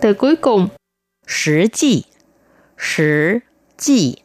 [0.00, 0.68] Từ cuối cùng,
[1.26, 2.04] 实际，
[2.76, 3.42] 实
[3.76, 4.18] 际，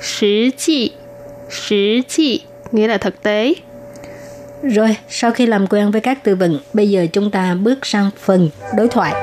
[0.00, 0.92] 实际，
[1.48, 2.40] 实际
[2.72, 3.54] nghĩa là thực tế.
[4.62, 8.10] Rồi, sau khi làm quen với các từ vựng, bây giờ chúng ta bước sang
[8.16, 9.14] phần đối thoại.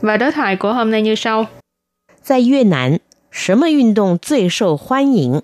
[0.00, 1.46] Và đối thoại của hôm nay như sau.
[2.22, 5.42] 在越南，什么运动最受欢迎？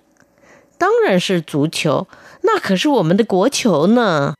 [0.78, 2.06] 当然是足球，
[2.42, 4.34] 那可是我们的国球呢。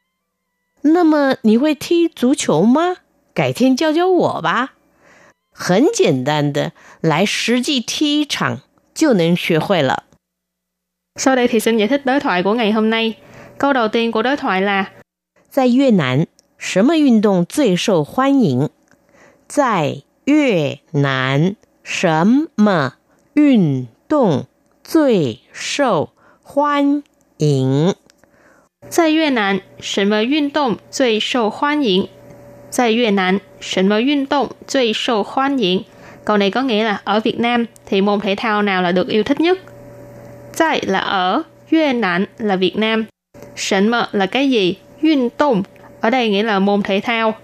[0.83, 2.97] 那么你会踢足球吗？
[3.35, 4.73] 改天教教我吧。
[5.53, 8.61] 很简单的，来实际踢一场
[8.95, 10.05] 就能学会了。
[11.17, 13.19] Sau đây thì xin giải thích đối thoại của ngày hôm nay.
[13.59, 14.87] Câu đầu tiên của đối thoại là
[15.51, 18.71] 在越南，什么运动最受欢迎？
[19.47, 22.95] 在 越南什么
[23.35, 24.47] 运动
[24.85, 26.11] 最受
[26.43, 27.03] 欢
[27.39, 27.95] 迎？
[28.89, 32.09] 在越南什么运动最受欢迎？
[32.71, 35.85] 在越南什么运动最受欢迎？
[36.25, 39.23] Câu này có nghĩa là ở Việt Nam thì môn thể thao nào là được yêu
[39.23, 39.59] thích nhất?
[40.59, 43.05] Tại là ở, Việt Nam là Việt Nam.
[43.57, 44.75] Sỉnh mờ là cái gì?
[45.03, 45.63] Yun động
[46.01, 47.35] ở đây nghĩa là môn thể thao.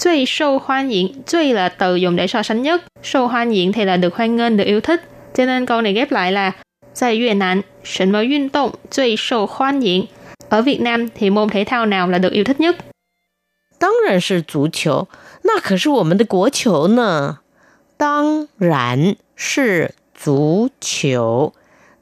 [0.00, 4.64] 最受欢迎, Duy là từ dùng để so sánh nhất,受欢迎 thì là được hoan nghênh, được
[4.64, 5.00] yêu thích.
[5.34, 6.52] Cho nên câu này ghép lại là
[6.94, 10.06] 在越南什么运动最受欢迎?
[10.48, 12.76] Ở Việt Nam thì môn thể thao nào là được yêu thích nhất?
[13.78, 15.08] 当然是足球，
[15.42, 17.38] 那可是我们的国球呢。
[17.98, 21.52] 当然是足球，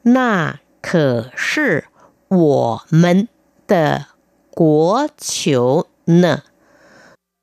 [0.03, 1.85] 那可是
[2.27, 3.27] 我们
[3.67, 4.05] 的
[4.51, 6.43] 国球呢。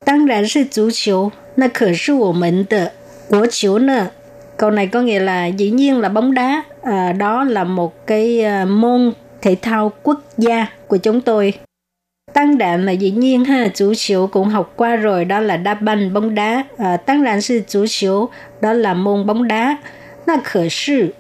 [0.07, 2.93] 当然是足球，那可是我们的
[3.29, 4.11] 国球呢。
[4.57, 8.65] Câu này có nghĩa là dĩ nhiên là bóng đá, à, đó là một cái à,
[8.65, 11.53] môn thể thao quốc gia của chúng tôi.
[12.33, 15.75] Tăng đạn là dĩ nhiên ha, chủ chiếu cũng học qua rồi, đó là đá
[15.75, 16.65] banh, bóng đá.
[16.79, 18.29] À, tăng đạn sư chủ chiếu,
[18.61, 19.77] đó là môn bóng đá.
[20.27, 21.15] Là khở sư,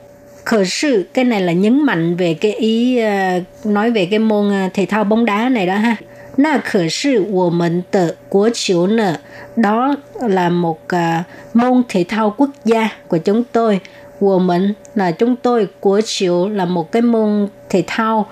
[0.44, 4.66] khở sư, cái này là nhấn mạnh về cái ý, uh, nói về cái môn
[4.66, 5.96] uh, thể thao bóng đá này đó ha.
[6.37, 9.18] 那可是我们的国球呢，
[9.57, 11.24] đó là một uh,
[11.55, 13.81] môn thể thao quốc gia của chúng tôi.
[14.18, 18.26] Của mình là chúng tôi, của chiếu là một cái môn thể thao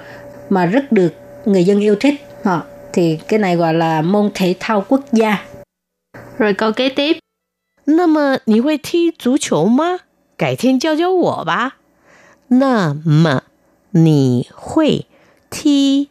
[0.48, 2.14] mà rất được người dân yêu thích.
[2.44, 5.44] Họ thì cái này gọi là môn thể thao quốc gia.
[6.38, 7.18] Rồi câu kế tiếp.
[7.84, 10.00] 那么你会踢足球吗？
[10.36, 11.76] 改天教教我吧。
[12.48, 13.42] 那么
[13.90, 15.06] 你会
[15.50, 16.08] 踢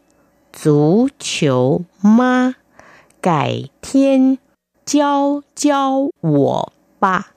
[0.53, 2.55] 足球吗？
[3.21, 4.37] 改天
[4.85, 7.33] 教教我吧。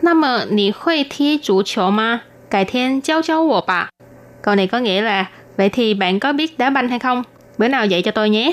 [0.00, 2.22] 那么你会踢足球吗？
[2.48, 3.88] 改天教教我吧.
[4.42, 7.22] Câu này có nghĩa là vậy thì bạn có biết đá banh hay không?
[7.58, 8.52] Bữa nào dạy cho tôi nhé.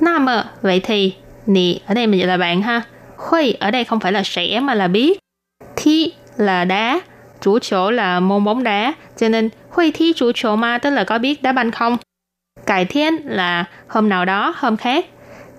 [0.00, 1.14] Na mờ, vậy thì
[1.46, 2.82] nì ở đây mình dịch là bạn ha.
[3.16, 5.18] Huy ở đây không phải là sẽ mà là biết.
[5.76, 7.00] Thi là đá,
[7.40, 11.04] chủ chỗ là môn bóng đá, cho nên Huy thi chủ chỗ ma tức là
[11.04, 11.96] có biết đá banh không?
[12.66, 15.06] Cải thiên là hôm nào đó, hôm khác.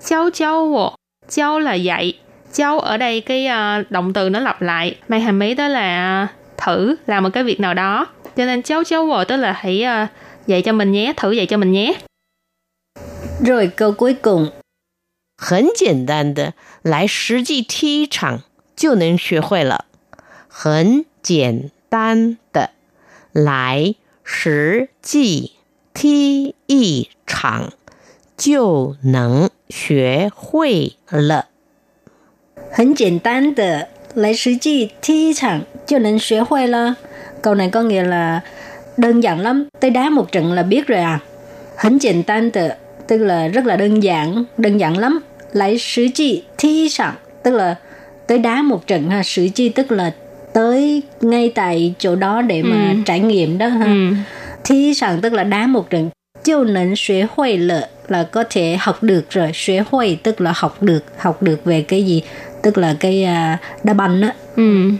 [0.05, 0.95] Cháu cháu wo,
[1.29, 2.19] cháu là dạy.
[2.53, 6.27] Cháu ở đây cái uh, động từ nó lặp lại, mang hàm ý đó là
[6.57, 8.07] thử làm một cái việc nào đó.
[8.35, 10.09] Cho nên cháu cháu wo tức là hãy uh,
[10.47, 11.93] dạy cho mình nhé, thử dạy cho mình nhé.
[13.45, 14.51] Rồi câu cuối cùng.
[15.39, 18.41] 很简单的，来实际踢一场
[18.75, 19.85] 就能学会了。
[20.47, 22.71] 很简单的，
[23.33, 25.51] 来实际
[25.93, 27.71] 踢一场
[28.37, 31.45] 就能学会了。
[32.71, 36.97] 很简单的，来实际踢一场就能学会了。
[37.41, 38.41] Câu này có nghĩa là
[38.97, 41.19] đơn giản lắm, tới đá một trận là biết rồi à.
[41.77, 45.19] Hẳn简单的 tức là rất là đơn giản, đơn giản lắm.
[45.53, 47.75] Lại sử chi thi sẵn, tức là
[48.27, 49.23] tới đá một trận ha.
[49.23, 50.13] Sử chi tức là
[50.53, 52.97] tới ngay tại chỗ đó để mà ừ.
[53.05, 53.85] trải nghiệm đó ha.
[53.85, 54.13] Ừ.
[54.64, 56.10] Thi sẵn tức là đá một trận.
[56.44, 59.50] Chiêu nấn xuế huệ lợ là có thể học được rồi.
[59.54, 62.22] Xuế huệ tức là học được, học được về cái gì?
[62.62, 64.34] Tức là cái uh, đá banh á.
[64.56, 64.90] Ừ.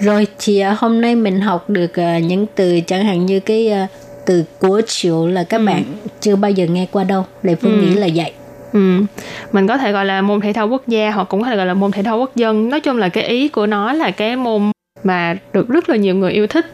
[0.00, 3.72] Rồi thì uh, hôm nay mình học được uh, những từ chẳng hạn như cái
[3.84, 3.90] uh,
[4.26, 5.66] từ của triệu là các ừ.
[5.66, 5.84] bạn
[6.20, 7.86] chưa bao giờ nghe qua đâu lệ phương ừ.
[7.86, 8.32] nghĩ là vậy
[8.72, 9.04] Ừ.
[9.52, 11.66] Mình có thể gọi là môn thể thao quốc gia hoặc cũng có thể gọi
[11.66, 12.70] là môn thể thao quốc dân.
[12.70, 14.70] Nói chung là cái ý của nó là cái môn
[15.04, 16.66] mà được rất là nhiều người yêu thích.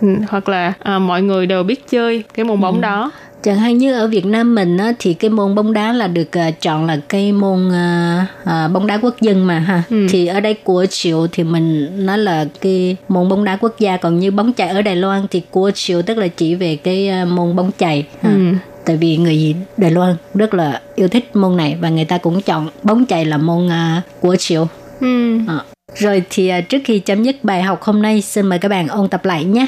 [0.00, 0.08] Ừ.
[0.28, 2.80] Hoặc là à, mọi người đều biết chơi cái môn bóng ừ.
[2.80, 3.10] đó
[3.46, 6.28] chẳng hạn như ở Việt Nam mình á, thì cái môn bóng đá là được
[6.48, 10.06] uh, chọn là cái môn uh, uh, bóng đá quốc dân mà ha ừ.
[10.10, 13.96] thì ở đây của triệu thì mình nói là cái môn bóng đá quốc gia
[13.96, 17.10] còn như bóng chày ở Đài Loan thì của triệu tức là chỉ về cái
[17.22, 18.30] uh, môn bóng chày ha.
[18.30, 18.38] Ừ.
[18.84, 22.42] tại vì người Đài Loan rất là yêu thích môn này và người ta cũng
[22.42, 24.68] chọn bóng chày là môn uh, của triệu
[25.00, 25.38] ừ.
[25.48, 25.60] à.
[25.94, 28.88] rồi thì uh, trước khi chấm dứt bài học hôm nay xin mời các bạn
[28.88, 29.66] ôn tập lại nhé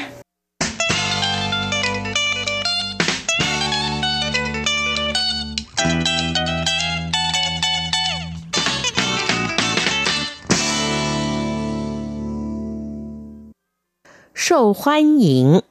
[14.48, 15.62] 受欢迎，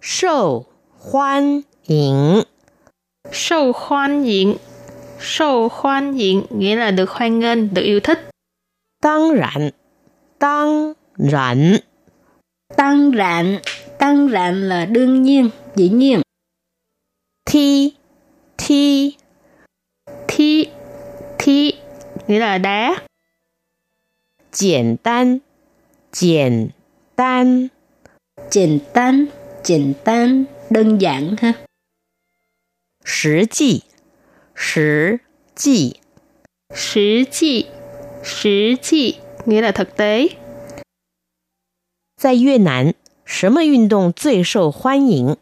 [0.00, 0.66] 受
[0.98, 2.44] 欢迎，
[3.30, 4.58] 受欢迎，
[5.18, 8.18] 受欢迎 nghĩa là được hoan nghênh, được yêu thích.
[9.00, 9.72] 当然，
[10.38, 11.82] 当然，
[12.76, 13.60] 当然，
[13.98, 16.20] 当然 là đương nhiên, dĩ nhiên.
[17.44, 17.94] Thi,
[18.58, 19.16] thi,
[20.28, 20.68] thi,
[21.38, 21.72] thi
[22.26, 23.02] nghĩa là đá.
[24.50, 25.40] 简单，
[26.12, 26.72] 简
[27.16, 27.70] 单。
[28.54, 29.28] 简单，
[29.64, 31.56] 简单，đơn giản ha.
[33.02, 33.82] 实际，
[34.54, 35.20] 实
[35.56, 35.96] 际，
[36.72, 37.66] 实际，
[38.22, 40.36] 实际 nghĩa là thực tế.
[42.16, 42.94] 在越南，
[43.24, 45.36] 什么运动最受欢迎？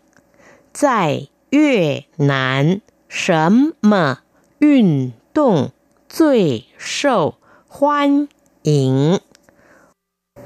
[0.72, 4.22] 在越南，什么
[4.58, 5.72] 运动
[6.08, 7.36] 最受
[7.68, 8.26] 欢
[8.62, 9.20] 迎？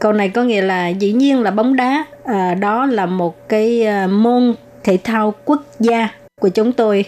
[0.00, 3.86] Câu này có nghĩa là dĩ nhiên là bóng đá, à, đó là một cái
[4.04, 4.54] uh, môn
[4.84, 6.08] thể thao quốc gia
[6.40, 7.04] của chúng tôi.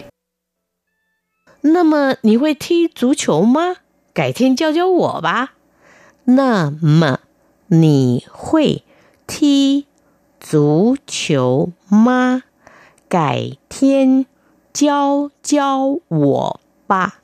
[1.61, 3.75] 那么你会踢足球吗？
[4.13, 5.53] 改天教教我吧。
[6.25, 7.19] 那么
[7.67, 8.83] 你会
[9.27, 9.85] 踢
[10.39, 12.43] 足球吗？
[13.09, 14.25] 改天
[14.73, 17.19] 教教我吧。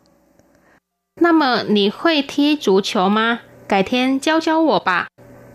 [1.21, 3.39] 那么你会踢足球吗？
[3.67, 5.07] 改天教教我吧。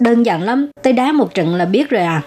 [0.00, 2.22] đơn giản lắm, tới đá một trận là biết rồi à.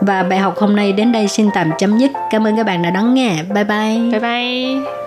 [0.00, 2.10] Và bài học hôm nay đến đây xin tạm chấm dứt.
[2.30, 3.42] Cảm ơn các bạn đã đón nghe.
[3.54, 3.98] Bye bye.
[4.10, 5.01] Bye bye.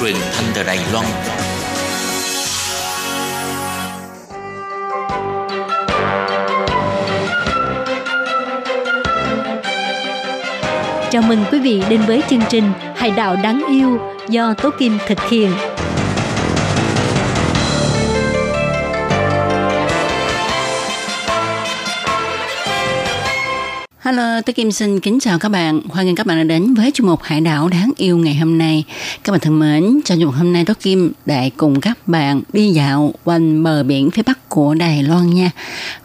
[0.00, 1.06] Truyền thanh từ Đài Loan.
[11.10, 12.64] Chào mừng quý vị đến với chương trình
[12.96, 15.50] Hải Đạo đáng yêu do Tố Kim thực hiện.
[24.02, 25.80] Hello, tôi Kim xin kính chào các bạn.
[25.88, 28.58] Hoan nghênh các bạn đã đến với chương mục Hải đảo đáng yêu ngày hôm
[28.58, 28.84] nay.
[29.24, 32.42] Các bạn thân mến, trong chương mục hôm nay tôi Kim đại cùng các bạn
[32.52, 35.50] đi dạo quanh bờ biển phía bắc của Đài Loan nha.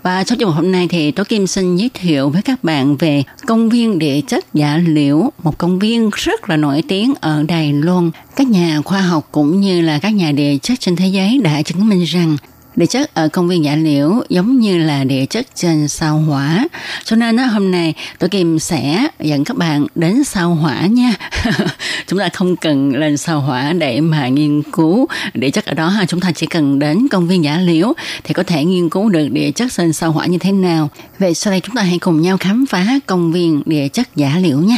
[0.03, 2.95] Và trong chương mục hôm nay thì tôi Kim xin giới thiệu với các bạn
[2.95, 7.43] về công viên địa chất giả Liễu, một công viên rất là nổi tiếng ở
[7.47, 8.11] Đài Loan.
[8.35, 11.61] Các nhà khoa học cũng như là các nhà địa chất trên thế giới đã
[11.61, 12.37] chứng minh rằng
[12.75, 16.67] địa chất ở công viên Dạ Liễu giống như là địa chất trên sao hỏa.
[17.03, 21.13] Cho nên hôm nay tôi Kim sẽ dẫn các bạn đến sao hỏa nha.
[22.07, 25.87] chúng ta không cần lên sao hỏa để mà nghiên cứu địa chất ở đó
[25.87, 26.05] ha.
[26.05, 29.27] Chúng ta chỉ cần đến công viên Dạ Liễu thì có thể nghiên cứu được
[29.31, 30.89] địa chất trên sao hỏa như thế nào.
[31.19, 34.37] Vậy sau đây chúng ta hãy cùng nhau khám phá công viên địa chất Dạ
[34.37, 34.77] Liễu nha.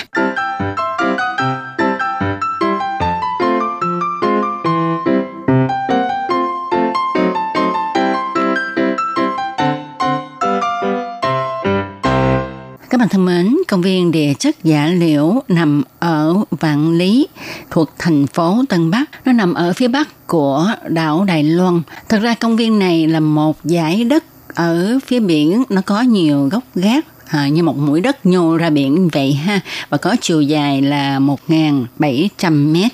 [12.97, 17.27] Các bạn thân mến, công viên địa chất giả liễu nằm ở Vạn Lý,
[17.71, 19.09] thuộc thành phố Tân Bắc.
[19.25, 21.81] Nó nằm ở phía bắc của đảo Đài Loan.
[22.09, 24.23] Thật ra công viên này là một giải đất
[24.55, 28.69] ở phía biển, nó có nhiều gốc gác à, như một mũi đất nhô ra
[28.69, 29.59] biển vậy ha
[29.89, 32.91] và có chiều dài là 1.700 mét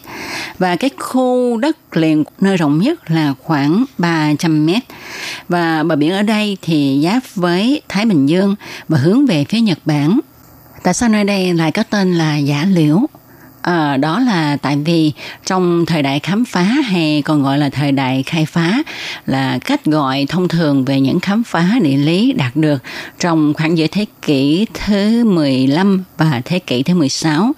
[0.60, 4.84] và cái khu đất liền nơi rộng nhất là khoảng 300 mét
[5.50, 8.56] và bờ biển ở đây thì giáp với Thái Bình Dương
[8.88, 10.19] và hướng về phía Nhật Bản.
[10.84, 13.08] Tại sao nơi đây lại có tên là Giả Liễu?
[13.63, 15.12] À, đó là tại vì
[15.45, 18.84] trong thời đại khám phá hay còn gọi là thời đại khai phá
[19.26, 22.84] là cách gọi thông thường về những khám phá địa lý đạt được
[23.19, 27.52] trong khoảng giữa thế kỷ thứ 15 và thế kỷ thứ 16.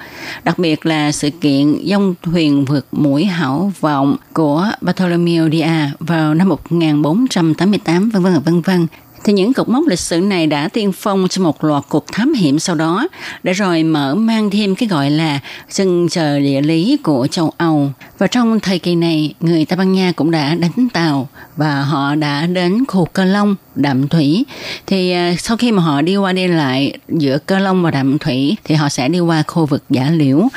[0.44, 6.34] Đặc biệt là sự kiện dông thuyền vượt mũi hảo vọng của Bartholomew Diaz vào
[6.34, 8.88] năm 1488 vân vân vân vân
[9.26, 12.34] thì những cột mốc lịch sử này đã tiên phong cho một loạt cuộc thám
[12.34, 13.08] hiểm sau đó,
[13.44, 15.40] để rồi mở mang thêm cái gọi là
[15.72, 17.92] chân trời địa lý của châu Âu.
[18.18, 22.16] Và trong thời kỳ này, người Tây Ban Nha cũng đã đánh tàu và họ
[22.16, 24.46] đã đến khu Cơ Long, Đạm Thủy.
[24.88, 28.18] Thì à, sau khi mà họ đi qua đi lại giữa Cơ Long và Đạm
[28.18, 30.48] Thủy thì họ sẽ đi qua khu vực Giả Liễu.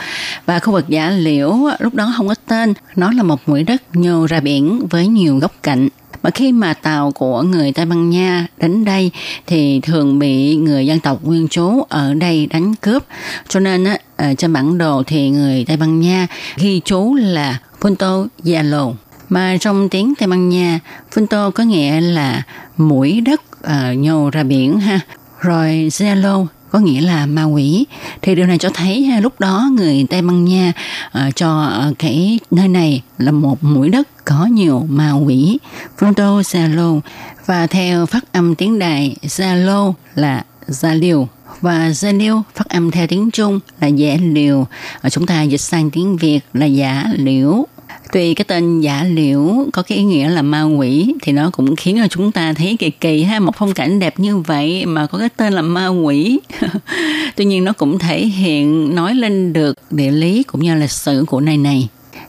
[0.46, 3.82] Và khu vực Giả Liễu lúc đó không có tên, nó là một mũi đất
[3.92, 5.88] nhô ra biển với nhiều góc cạnh
[6.22, 9.10] mà khi mà tàu của người Tây Ban Nha đến đây
[9.46, 13.04] thì thường bị người dân tộc nguyên trú ở đây đánh cướp.
[13.48, 16.26] Cho nên á, ở trên bản đồ thì người Tây Ban Nha
[16.56, 18.90] ghi chú là Punto Yalo.
[19.28, 20.78] Mà trong tiếng Tây Ban Nha
[21.16, 22.42] Punto có nghĩa là
[22.76, 25.00] mũi đất ờ, uh, nhô ra biển ha.
[25.40, 27.84] Rồi Zalo có nghĩa là ma quỷ.
[28.22, 30.72] Thì điều này cho thấy à, lúc đó người Tây Ban Nha
[31.18, 35.58] uh, cho à, cái nơi này là một mũi đất có nhiều ma quỷ.
[35.98, 37.00] Fronto Zalo.
[37.46, 41.28] Và theo phát âm tiếng đài Zalo là Gia Liều.
[41.60, 44.66] Và Gia Liêu phát âm theo tiếng Trung là giả liều.
[45.10, 47.66] Chúng ta dịch sang tiếng Việt là giả liễu.
[48.12, 51.76] Tuy cái tên giả liễu có cái ý nghĩa là ma quỷ, thì nó cũng
[51.76, 55.06] khiến cho chúng ta thấy kỳ kỳ ha, một phong cảnh đẹp như vậy mà
[55.06, 56.40] có cái tên là ma quỷ.
[57.36, 61.24] Tuy nhiên nó cũng thể hiện nói lên được địa lý cũng như lịch sử
[61.26, 61.88] của nơi này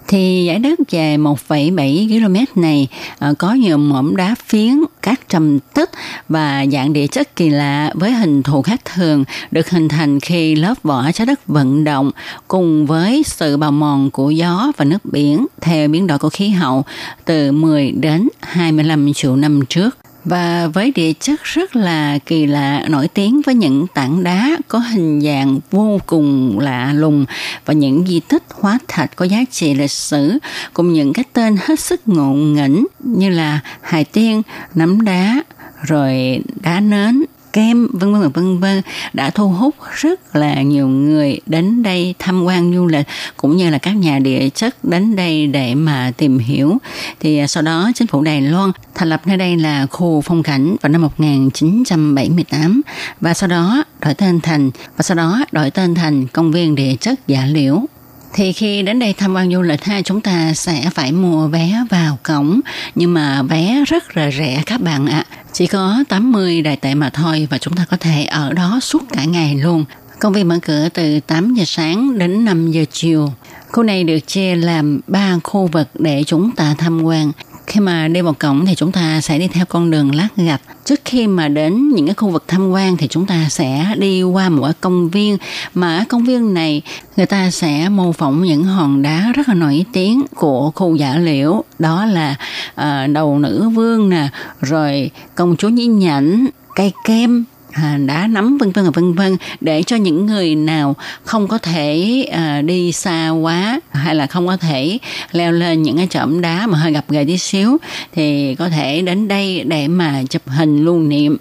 [0.10, 2.88] thì giải đất dài 1,7 km này
[3.20, 5.90] ờ, có nhiều mỏm đá phiến, các trầm tích
[6.30, 10.56] và dạng địa chất kỳ lạ với hình thù khác thường được hình thành khi
[10.56, 12.12] lớp vỏ trái đất vận động
[12.48, 16.50] cùng với sự bào mòn của gió và nước biển theo biến đổi của khí
[16.50, 16.84] hậu
[17.26, 19.98] từ 10 đến 25 triệu năm trước
[20.30, 24.80] và với địa chất rất là kỳ lạ nổi tiếng với những tảng đá có
[24.80, 27.26] hình dạng vô cùng lạ lùng
[27.66, 30.38] và những di tích hóa thạch có giá trị lịch sử
[30.74, 34.42] cùng những cái tên hết sức ngộ nghĩnh như là hài tiên,
[34.76, 35.44] nắm đá,
[35.82, 38.82] rồi đá nến, kem, vân vân vân vân.
[39.14, 43.70] Đã thu hút rất là nhiều người đến đây tham quan du lịch, cũng như
[43.70, 46.78] là các nhà địa chất đến đây để mà tìm hiểu.
[47.20, 50.44] Thì à, sau đó chính phủ Đài Loan thành lập nơi đây là khu phong
[50.44, 52.82] cảnh vào năm 1978
[53.22, 56.96] và sau đó đổi tên thành, và sau đó đổi tên thành công viên địa
[56.96, 57.86] chất Dạ Liễu
[58.34, 61.74] thì khi đến đây tham quan du lịch ha, chúng ta sẽ phải mua vé
[61.90, 62.60] vào cổng.
[62.96, 65.24] Nhưng mà vé rất là rẻ các bạn ạ.
[65.54, 69.04] Chỉ có 80 đại tệ mà thôi và chúng ta có thể ở đó suốt
[69.10, 69.86] cả ngày luôn.
[70.20, 73.34] Công viên mở cửa từ 8 giờ sáng đến 5 giờ chiều.
[73.72, 77.32] Khu này được chia làm 3 khu vực để chúng ta tham quan
[77.70, 80.62] khi mà đi vào cổng thì chúng ta sẽ đi theo con đường lát gạch.
[80.86, 84.24] Trước khi mà đến những cái khu vực tham quan thì chúng ta sẽ đi
[84.24, 85.38] qua một cái công viên.
[85.74, 86.82] Mà ở công viên này
[87.18, 91.18] người ta sẽ mô phỏng những hòn đá rất là nổi tiếng của khu giả
[91.18, 91.64] liễu.
[91.80, 92.36] Đó là
[92.82, 94.28] uh, đầu nữ vương nè
[94.62, 99.38] rồi công chúa nhí nhảnh cây kem À, đá nắm vân vân và vân vân
[99.62, 104.48] để cho những người nào không có thể uh, đi xa quá hay là không
[104.48, 104.98] có thể
[105.32, 107.78] leo lên những cái chỏm đá mà hơi gặp ghề tí xíu
[108.12, 111.38] thì có thể đến đây để mà chụp hình lưu niệm.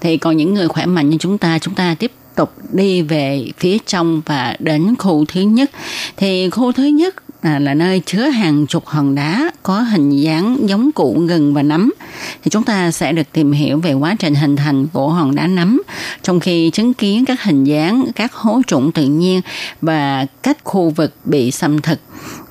[0.00, 3.48] Thì còn những người khỏe mạnh như chúng ta chúng ta tiếp tục đi về
[3.58, 5.70] phía trong và đến khu thứ nhất.
[6.16, 10.68] Thì khu thứ nhất là, là nơi chứa hàng chục hòn đá có hình dáng
[10.68, 11.92] giống cụ gừng và nấm.
[12.42, 15.46] Thì chúng ta sẽ được tìm hiểu về quá trình hình thành của hòn đá
[15.46, 15.82] nấm
[16.22, 19.40] trong khi chứng kiến các hình dáng các hố trũng tự nhiên
[19.80, 22.00] và cách khu vực bị xâm thực.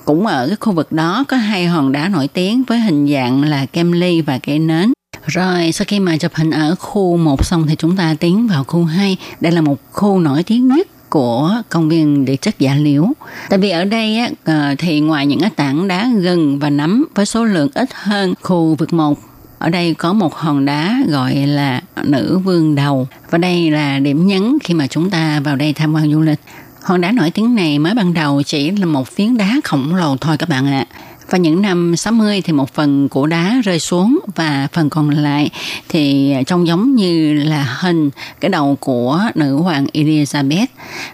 [0.05, 3.43] Cũng ở cái khu vực đó có hai hòn đá nổi tiếng với hình dạng
[3.43, 4.93] là kem ly và cây nến.
[5.25, 8.63] Rồi sau khi mà chụp hình ở khu 1 xong thì chúng ta tiến vào
[8.63, 9.17] khu 2.
[9.39, 13.05] Đây là một khu nổi tiếng nhất của công viên địa chất giả liễu.
[13.49, 17.05] Tại vì ở đây á, ờ, thì ngoài những cái tảng đá gừng và nấm
[17.16, 19.20] với số lượng ít hơn khu vực một
[19.60, 23.07] ở đây có một hòn đá gọi là nữ vương đầu.
[23.30, 26.39] Và đây là điểm nhấn khi mà chúng ta vào đây tham quan du lịch.
[26.84, 30.18] Hòn đá nổi tiếng này mới ban đầu chỉ là một phiến đá khổng lồ
[30.18, 30.86] thôi các bạn ạ.
[30.89, 35.09] à và những năm 60 thì một phần của đá rơi xuống và phần còn
[35.09, 35.49] lại
[35.89, 38.09] thì trông giống như là hình
[38.39, 40.65] cái đầu của nữ hoàng Elizabeth.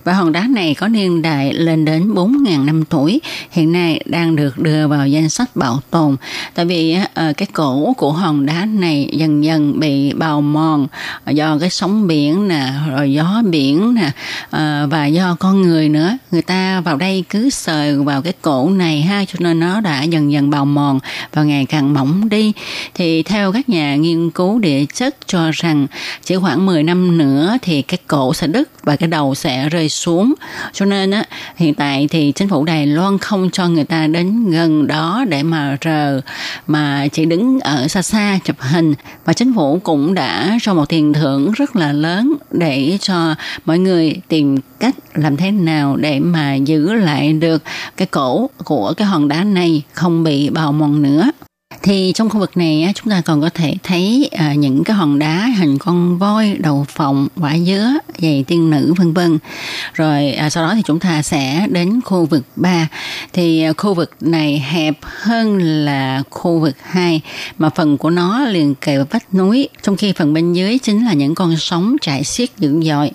[0.03, 4.35] Và hòn đá này có niên đại lên đến 4.000 năm tuổi, hiện nay đang
[4.35, 6.15] được đưa vào danh sách bảo tồn.
[6.53, 10.87] Tại vì ờ, cái cổ của hòn đá này dần dần bị bào mòn
[11.27, 14.11] do cái sóng biển nè, rồi gió biển nè
[14.49, 16.17] ờ, và do con người nữa.
[16.31, 20.04] Người ta vào đây cứ sờ vào cái cổ này ha cho nên nó đã
[20.05, 20.99] dần dần bào mòn
[21.33, 22.53] và ngày càng mỏng đi.
[22.93, 25.87] Thì theo các nhà nghiên cứu địa chất cho rằng
[26.23, 29.89] chỉ khoảng 10 năm nữa thì cái cổ sẽ đứt và cái đầu sẽ rơi
[29.89, 30.33] xuống.
[30.73, 31.23] Cho nên á,
[31.55, 35.43] hiện tại thì chính phủ Đài Loan không cho người ta đến gần đó để
[35.43, 36.21] mà rờ,
[36.67, 38.93] mà chỉ đứng ở xa xa chụp hình.
[39.25, 43.35] Và chính phủ cũng đã cho một tiền thưởng rất là lớn để cho
[43.65, 47.63] mọi người tìm cách làm thế nào để mà giữ lại được
[47.97, 51.31] cái cổ của cái hòn đá này không bị bào mòn nữa
[51.85, 55.19] thì trong khu vực này chúng ta còn có thể thấy à, những cái hòn
[55.19, 57.89] đá hình con voi, đầu phộng, quả dứa,
[58.21, 59.37] giày tiên nữ, vân vân.
[59.93, 62.87] Rồi à, sau đó thì chúng ta sẽ đến khu vực 3
[63.33, 67.21] thì à, khu vực này hẹp hơn là khu vực 2
[67.57, 69.69] mà phần của nó liền kề với vách núi.
[69.81, 73.11] Trong khi phần bên dưới chính là những con sóng chảy xiết dữ dội.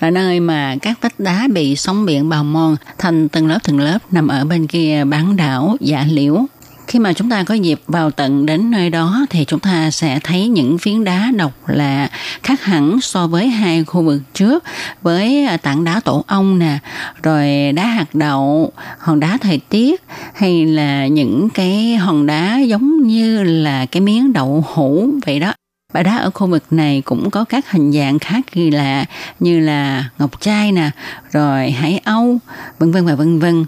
[0.00, 3.80] Là nơi mà các vách đá bị sóng biển bào mòn thành từng lớp từng
[3.80, 6.46] lớp nằm ở bên kia bán đảo dạ liễu
[6.88, 10.20] khi mà chúng ta có dịp vào tận đến nơi đó thì chúng ta sẽ
[10.24, 12.08] thấy những phiến đá độc lạ
[12.42, 14.64] khác hẳn so với hai khu vực trước,
[15.02, 16.78] với à, tảng đá tổ ong nè,
[17.22, 20.02] rồi đá hạt đậu, hòn đá thời tiết,
[20.34, 25.52] hay là những cái hòn đá giống như là cái miếng đậu hũ vậy đó.
[25.94, 29.04] Bãi đá ở khu vực này cũng có các hình dạng khá kỳ lạ
[29.40, 30.90] như là ngọc trai nè,
[31.32, 32.38] rồi hải âu,
[32.78, 33.64] vân vân và vân vân.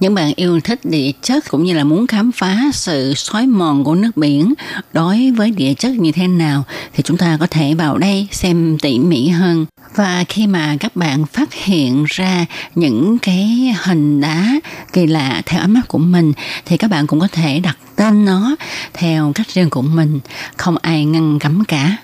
[0.00, 3.84] Những bạn yêu thích địa chất cũng như là muốn khám phá sự xói mòn
[3.84, 4.54] của nước biển
[4.92, 6.64] đối với địa chất như thế nào
[6.94, 9.66] thì chúng ta có thể vào đây xem tỉ mỉ hơn.
[9.94, 14.52] Và khi mà các bạn phát hiện ra những cái hình đá
[14.92, 16.32] kỳ lạ theo ánh mắt của mình
[16.64, 18.56] thì các bạn cũng có thể đặt tên nó
[18.94, 20.20] theo cách riêng của mình,
[20.56, 21.96] không ai ngăn cấm cả.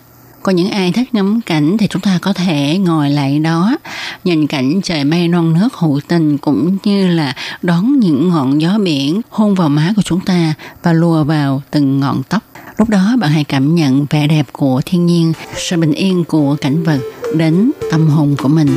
[0.43, 3.77] Có những ai thích ngắm cảnh thì chúng ta có thể ngồi lại đó,
[4.25, 8.79] nhìn cảnh trời mây non nước hữu tình cũng như là đón những ngọn gió
[8.79, 12.43] biển hôn vào má của chúng ta và lùa vào từng ngọn tóc.
[12.77, 16.57] Lúc đó bạn hãy cảm nhận vẻ đẹp của thiên nhiên, sự bình yên của
[16.61, 16.99] cảnh vật
[17.37, 18.69] đến tâm hồn của mình.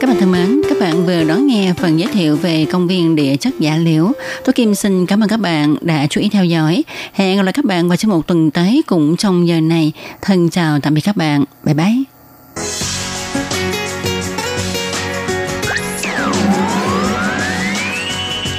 [0.00, 3.16] Các bạn thân mến, các bạn vừa đón nghe phần giới thiệu về công viên
[3.16, 4.12] địa chất giả liễu.
[4.44, 6.84] Tôi Kim xin cảm ơn các bạn đã chú ý theo dõi.
[7.12, 9.92] Hẹn gặp lại các bạn vào trong một tuần tới cũng trong giờ này.
[10.22, 11.44] Thân chào tạm biệt các bạn.
[11.64, 11.94] Bye bye.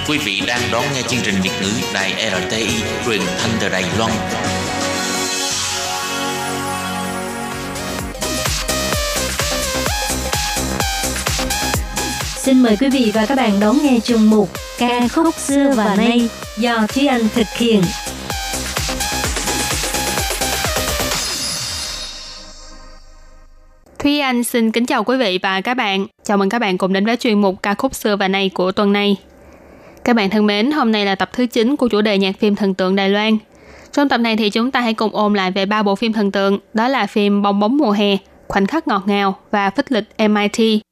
[0.09, 2.67] Quý vị đang đón nghe chương trình Việt ngữ Đài RTI
[3.05, 4.11] truyền thanh từ Đài Loan.
[12.50, 15.95] Xin mời quý vị và các bạn đón nghe chương mục Ca khúc xưa và
[15.95, 17.82] nay do Thúy Anh thực hiện.
[24.00, 26.08] Thúy Anh xin kính chào quý vị và các bạn.
[26.24, 28.72] Chào mừng các bạn cùng đến với chuyên mục ca khúc xưa và nay của
[28.72, 29.18] tuần này.
[30.04, 32.56] Các bạn thân mến, hôm nay là tập thứ 9 của chủ đề nhạc phim
[32.56, 33.38] thần tượng Đài Loan.
[33.91, 36.32] Trong tập này thì chúng ta hãy cùng ôn lại về ba bộ phim thần
[36.32, 40.06] tượng, đó là phim Bong bóng mùa hè, Khoảnh khắc ngọt ngào và Phích lịch
[40.30, 40.89] MIT.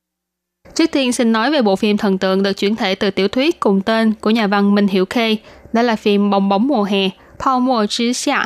[0.77, 3.59] Trước tiên xin nói về bộ phim thần tượng được chuyển thể từ tiểu thuyết
[3.59, 5.35] cùng tên của nhà văn Minh Hiểu Khê,
[5.73, 7.09] đó là phim Bong bóng mùa hè,
[7.39, 8.37] Pao mùa Chi Xia.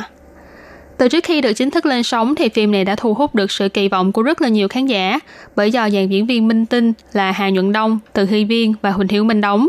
[0.98, 3.50] Từ trước khi được chính thức lên sóng thì phim này đã thu hút được
[3.50, 5.18] sự kỳ vọng của rất là nhiều khán giả
[5.56, 8.90] bởi do dàn diễn viên minh tinh là Hà Nhuận Đông, Từ Hy Viên và
[8.90, 9.68] Huỳnh Hiếu Minh đóng.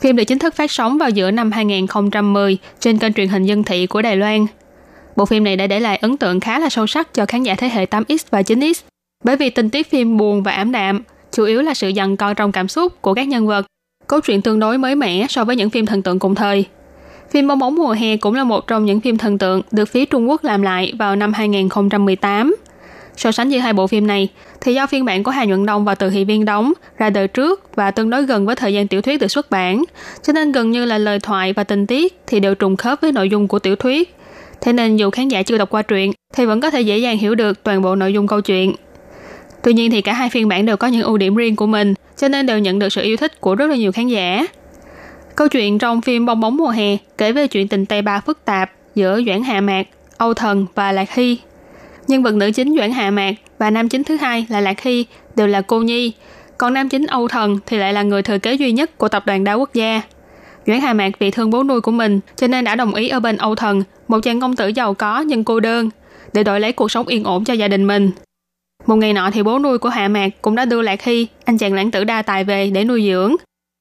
[0.00, 3.64] Phim được chính thức phát sóng vào giữa năm 2010 trên kênh truyền hình dân
[3.64, 4.46] thị của Đài Loan.
[5.16, 7.54] Bộ phim này đã để lại ấn tượng khá là sâu sắc cho khán giả
[7.54, 8.82] thế hệ 8X và 9X
[9.24, 11.02] bởi vì tình tiết phim buồn và ảm đạm,
[11.32, 13.66] chủ yếu là sự dằn co trong cảm xúc của các nhân vật.
[14.06, 16.64] Câu chuyện tương đối mới mẻ so với những phim thần tượng cùng thời.
[17.30, 20.04] Phim Bong bóng mùa hè cũng là một trong những phim thần tượng được phía
[20.04, 22.54] Trung Quốc làm lại vào năm 2018.
[23.16, 24.28] So sánh giữa hai bộ phim này,
[24.60, 27.28] thì do phiên bản của Hà Nhuận Đông và Từ Thị Viên đóng ra đời
[27.28, 29.84] trước và tương đối gần với thời gian tiểu thuyết được xuất bản,
[30.22, 33.12] cho nên gần như là lời thoại và tình tiết thì đều trùng khớp với
[33.12, 34.16] nội dung của tiểu thuyết.
[34.60, 37.18] Thế nên dù khán giả chưa đọc qua truyện thì vẫn có thể dễ dàng
[37.18, 38.74] hiểu được toàn bộ nội dung câu chuyện.
[39.62, 41.94] Tuy nhiên thì cả hai phiên bản đều có những ưu điểm riêng của mình,
[42.16, 44.46] cho nên đều nhận được sự yêu thích của rất là nhiều khán giả.
[45.36, 48.44] Câu chuyện trong phim Bong bóng mùa hè kể về chuyện tình Tây Ba phức
[48.44, 49.86] tạp giữa Doãn Hạ Mạc,
[50.16, 51.38] Âu Thần và Lạc Hy.
[52.08, 55.06] Nhân vật nữ chính Doãn Hạ Mạc và nam chính thứ hai là Lạc Hy
[55.36, 56.12] đều là cô nhi,
[56.58, 59.26] còn nam chính Âu Thần thì lại là người thừa kế duy nhất của tập
[59.26, 60.02] đoàn đa quốc gia.
[60.66, 63.20] Doãn Hà Mạc vì thương bố nuôi của mình cho nên đã đồng ý ở
[63.20, 65.90] bên Âu Thần, một chàng công tử giàu có nhưng cô đơn,
[66.32, 68.10] để đổi lấy cuộc sống yên ổn cho gia đình mình.
[68.86, 71.58] Một ngày nọ thì bố nuôi của Hạ Mạc cũng đã đưa Lạc Hy, anh
[71.58, 73.36] chàng lãng tử đa tài về để nuôi dưỡng.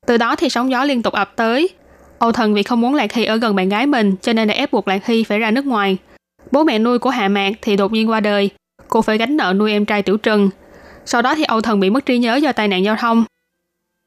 [0.07, 1.69] Từ đó thì sóng gió liên tục ập tới.
[2.19, 4.53] Âu Thần vì không muốn Lạc Hy ở gần bạn gái mình cho nên đã
[4.53, 5.97] ép buộc Lạc Hy phải ra nước ngoài.
[6.51, 8.49] Bố mẹ nuôi của Hạ Mạc thì đột nhiên qua đời,
[8.87, 10.49] cô phải gánh nợ nuôi em trai Tiểu Trừng.
[11.05, 13.25] Sau đó thì Âu Thần bị mất trí nhớ do tai nạn giao thông.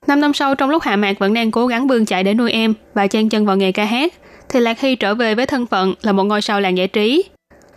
[0.07, 2.53] Năm năm sau trong lúc Hạ Mạc vẫn đang cố gắng bươn chạy để nuôi
[2.53, 4.12] em và chen chân vào nghề ca hát,
[4.49, 7.24] thì Lạc Hy trở về với thân phận là một ngôi sao làng giải trí.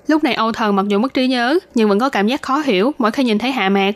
[0.08, 2.60] Lúc này Âu Thần mặc dù mất trí nhớ nhưng vẫn có cảm giác khó
[2.60, 3.96] hiểu mỗi khi nhìn thấy Hạ Mạc.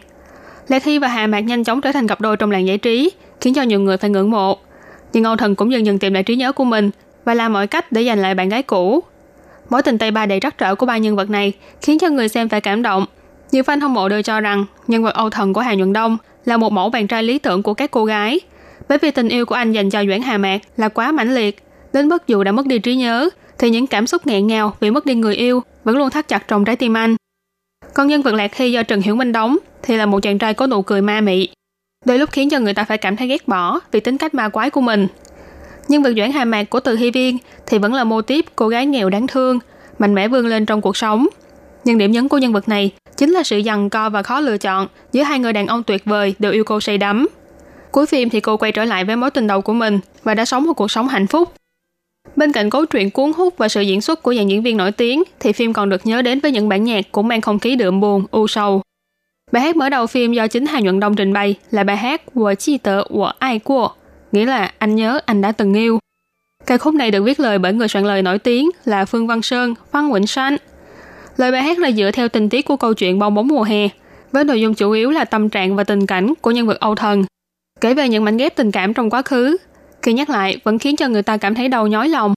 [0.68, 3.12] lê thi và Hạ Mạc nhanh chóng trở thành cặp đôi trong làng giải trí,
[3.41, 4.57] khiến cho nhiều người phải ngưỡng mộ.
[5.14, 6.89] Nhưng Âu Thần cũng dần dần tìm lại trí nhớ của mình
[7.26, 9.03] và làm mọi cách để giành lại bạn gái cũ.
[9.70, 12.30] Mối tình tay Ba đầy trắc trở của ba nhân vật này khiến cho người
[12.30, 13.05] xem phải cảm động.
[13.51, 16.18] Nhiều fan hâm mộ đều cho rằng nhân vật Âu Thần của Hà Nhuận Đông
[16.45, 18.39] là một mẫu bạn trai lý tưởng của các cô gái.
[18.89, 21.64] Bởi vì tình yêu của anh dành cho Doãn Hà Mạc là quá mãnh liệt,
[21.93, 23.30] đến mức dù đã mất đi trí nhớ,
[23.62, 26.47] thì những cảm xúc nghẹn ngào vì mất đi người yêu vẫn luôn thắt chặt
[26.47, 27.16] trong trái tim anh.
[27.93, 30.53] Còn nhân vật Lạc Hy do Trần Hiểu Minh đóng thì là một chàng trai
[30.53, 31.49] có nụ cười ma mị,
[32.05, 34.49] đôi lúc khiến cho người ta phải cảm thấy ghét bỏ vì tính cách ma
[34.49, 35.07] quái của mình.
[35.88, 38.68] Nhân vật Doãn Hà Mạc của Từ Hy Viên thì vẫn là mô típ cô
[38.68, 39.59] gái nghèo đáng thương,
[39.99, 41.28] mạnh mẽ vươn lên trong cuộc sống.
[41.84, 44.57] Nhưng điểm nhấn của nhân vật này chính là sự giằng co và khó lựa
[44.57, 47.28] chọn giữa hai người đàn ông tuyệt vời đều yêu cô say đắm.
[47.91, 50.45] Cuối phim thì cô quay trở lại với mối tình đầu của mình và đã
[50.45, 51.53] sống một cuộc sống hạnh phúc.
[52.36, 54.91] Bên cạnh cấu truyện cuốn hút và sự diễn xuất của dàn diễn viên nổi
[54.91, 57.76] tiếng, thì phim còn được nhớ đến với những bản nhạc cũng mang không khí
[57.76, 58.82] đượm buồn, u sầu.
[59.51, 62.22] Bài hát mở đầu phim do chính Hà Nhuận Đông trình bày là bài hát
[62.36, 63.89] Wo chi tờ wo ai của,
[64.32, 65.99] nghĩa là anh nhớ anh đã từng yêu.
[66.65, 69.41] Ca khúc này được viết lời bởi người soạn lời nổi tiếng là Phương Văn
[69.41, 70.57] Sơn, Phan Quỳnh San.
[71.38, 73.88] Lời bài hát là dựa theo tình tiết của câu chuyện bong bóng mùa hè,
[74.32, 76.95] với nội dung chủ yếu là tâm trạng và tình cảnh của nhân vật Âu
[76.95, 77.24] Thần,
[77.82, 79.57] kể về những mảnh ghép tình cảm trong quá khứ
[80.03, 82.34] Khi nhắc lại vẫn khiến cho người ta cảm thấy đau nhói lòng.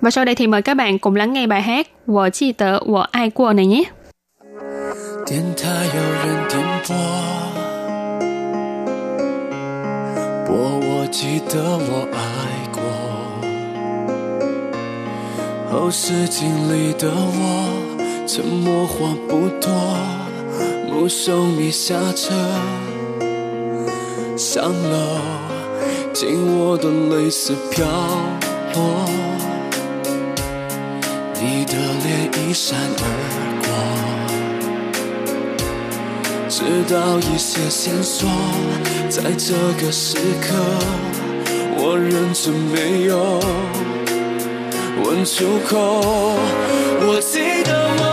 [0.00, 2.78] Và sau đây thì mời các bạn cùng lắng nghe bài hát Wo chi tớ
[2.78, 3.84] wo ai của này nhé.
[5.26, 6.54] 电台有人点
[6.88, 6.96] 播，
[10.46, 10.48] 播
[10.80, 12.16] 我记得我爱
[12.72, 12.80] 过，
[15.70, 17.44] 和 后视镜里的我，
[18.26, 19.70] 沉默话不多，
[20.90, 22.32] 目送你下车，
[24.38, 25.18] 上楼，
[26.13, 27.85] 听我的泪丝飘
[28.75, 29.05] 落，
[31.41, 31.73] 你的
[32.03, 33.03] 脸一闪而
[33.63, 33.67] 过，
[36.49, 36.63] 知
[36.93, 38.29] 道一些线索，
[39.09, 39.53] 在这
[39.83, 40.53] 个时刻，
[41.77, 43.39] 我认真没有。
[45.03, 46.37] 问出口，
[47.01, 48.12] 我记得我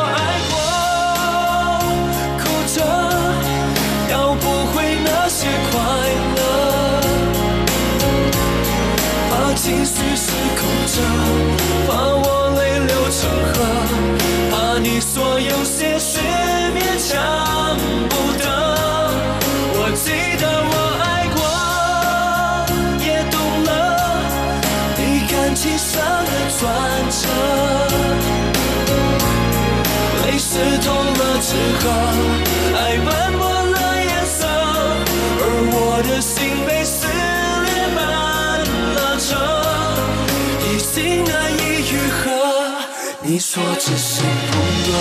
[43.41, 44.61] 说只是朋
[44.93, 44.95] 友。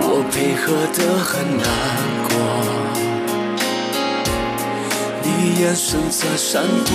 [0.00, 1.64] 我配合的很难
[2.28, 2.34] 过，
[5.22, 5.26] 你
[5.60, 6.92] 眼神在闪躲，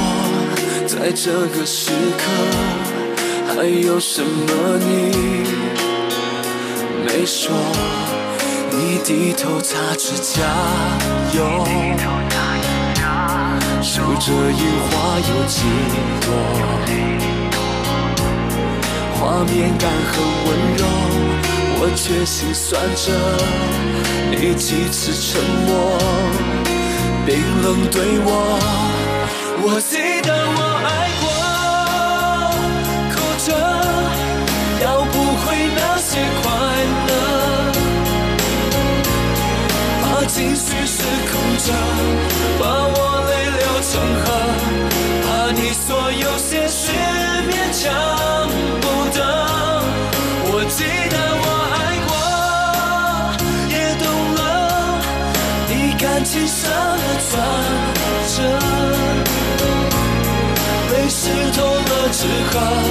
[0.85, 2.23] 在这个时刻，
[3.55, 5.11] 还有什么你
[7.05, 7.55] 没说？
[8.69, 10.41] 你低头擦指甲
[11.33, 11.65] 油，
[13.81, 15.63] 数着樱花有几
[16.21, 16.27] 朵，
[19.23, 20.83] 画面感很温柔。
[21.79, 23.07] 我却心酸着，
[24.29, 25.97] 你几次沉默，
[27.25, 28.27] 冰冷对我。
[29.63, 29.95] 我记
[30.27, 31.25] 得我爱过，
[33.13, 33.15] 哭
[33.45, 33.47] 着
[34.83, 35.43] 要不回
[35.73, 36.43] 那些快
[37.07, 37.11] 乐，
[40.01, 40.99] 怕情绪失
[41.31, 41.71] 控着，
[42.59, 42.61] 把
[42.91, 42.95] 我
[43.29, 44.25] 泪流成河，
[45.23, 46.91] 怕你说有些事
[47.47, 47.87] 勉强
[62.25, 62.82] 了之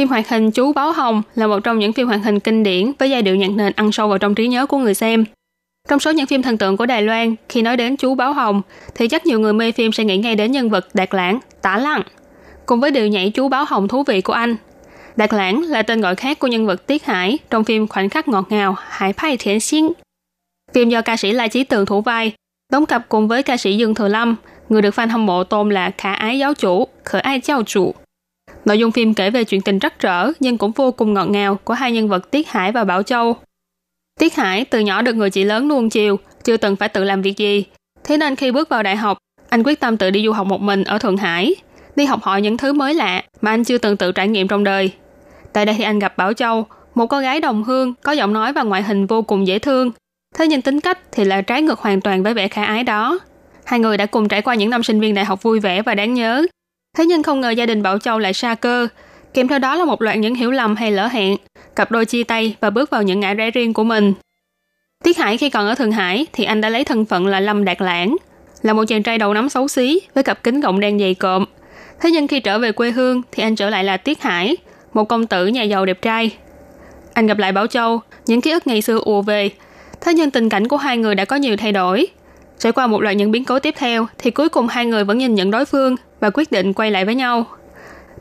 [0.00, 2.92] Phim hoạt hình Chú Báo Hồng là một trong những phim hoạt hình kinh điển
[2.98, 5.24] với giai điệu nhạc nền ăn sâu vào trong trí nhớ của người xem.
[5.88, 8.62] Trong số những phim thần tượng của Đài Loan, khi nói đến Chú Báo Hồng,
[8.94, 11.78] thì chắc nhiều người mê phim sẽ nghĩ ngay đến nhân vật Đạt Lãng, Tả
[11.78, 12.02] Lăng,
[12.66, 14.56] cùng với điệu nhảy Chú Báo Hồng thú vị của anh.
[15.16, 18.28] Đạt Lãng là tên gọi khác của nhân vật Tiết Hải trong phim Khoảnh khắc
[18.28, 19.88] ngọt ngào Hải phai Thiện Xin.
[20.74, 22.32] Phim do ca sĩ La Chí Tường thủ vai,
[22.72, 24.36] đóng cặp cùng với ca sĩ Dương Thừa Lâm,
[24.68, 27.94] người được fan hâm mộ tôn là khả ái giáo chủ, khởi ai giáo chủ.
[28.64, 31.54] Nội dung phim kể về chuyện tình rắc rỡ nhưng cũng vô cùng ngọt ngào
[31.64, 33.36] của hai nhân vật Tiết Hải và Bảo Châu.
[34.18, 37.22] Tiết Hải từ nhỏ được người chị lớn nuông chiều, chưa từng phải tự làm
[37.22, 37.64] việc gì.
[38.04, 40.60] Thế nên khi bước vào đại học, anh quyết tâm tự đi du học một
[40.60, 41.54] mình ở Thượng Hải,
[41.96, 44.64] đi học hỏi những thứ mới lạ mà anh chưa từng tự trải nghiệm trong
[44.64, 44.92] đời.
[45.52, 48.52] Tại đây thì anh gặp Bảo Châu, một cô gái đồng hương có giọng nói
[48.52, 49.90] và ngoại hình vô cùng dễ thương.
[50.38, 53.18] Thế nhưng tính cách thì là trái ngược hoàn toàn với vẻ khả ái đó.
[53.64, 55.94] Hai người đã cùng trải qua những năm sinh viên đại học vui vẻ và
[55.94, 56.46] đáng nhớ.
[56.96, 58.88] Thế nhưng không ngờ gia đình Bảo Châu lại xa cơ,
[59.34, 61.36] kèm theo đó là một loạt những hiểu lầm hay lỡ hẹn,
[61.76, 64.12] cặp đôi chia tay và bước vào những ngã rẽ riêng của mình.
[65.04, 67.64] Tiết Hải khi còn ở Thượng Hải thì anh đã lấy thân phận là Lâm
[67.64, 68.16] Đạt Lãng,
[68.62, 71.44] là một chàng trai đầu nắm xấu xí với cặp kính gọng đen dày cộm.
[72.00, 74.56] Thế nhưng khi trở về quê hương thì anh trở lại là Tiết Hải,
[74.92, 76.30] một công tử nhà giàu đẹp trai.
[77.14, 79.50] Anh gặp lại Bảo Châu, những ký ức ngày xưa ùa về.
[80.00, 82.06] Thế nhưng tình cảnh của hai người đã có nhiều thay đổi.
[82.60, 85.18] Trải qua một loạt những biến cố tiếp theo, thì cuối cùng hai người vẫn
[85.18, 87.46] nhìn nhận đối phương và quyết định quay lại với nhau.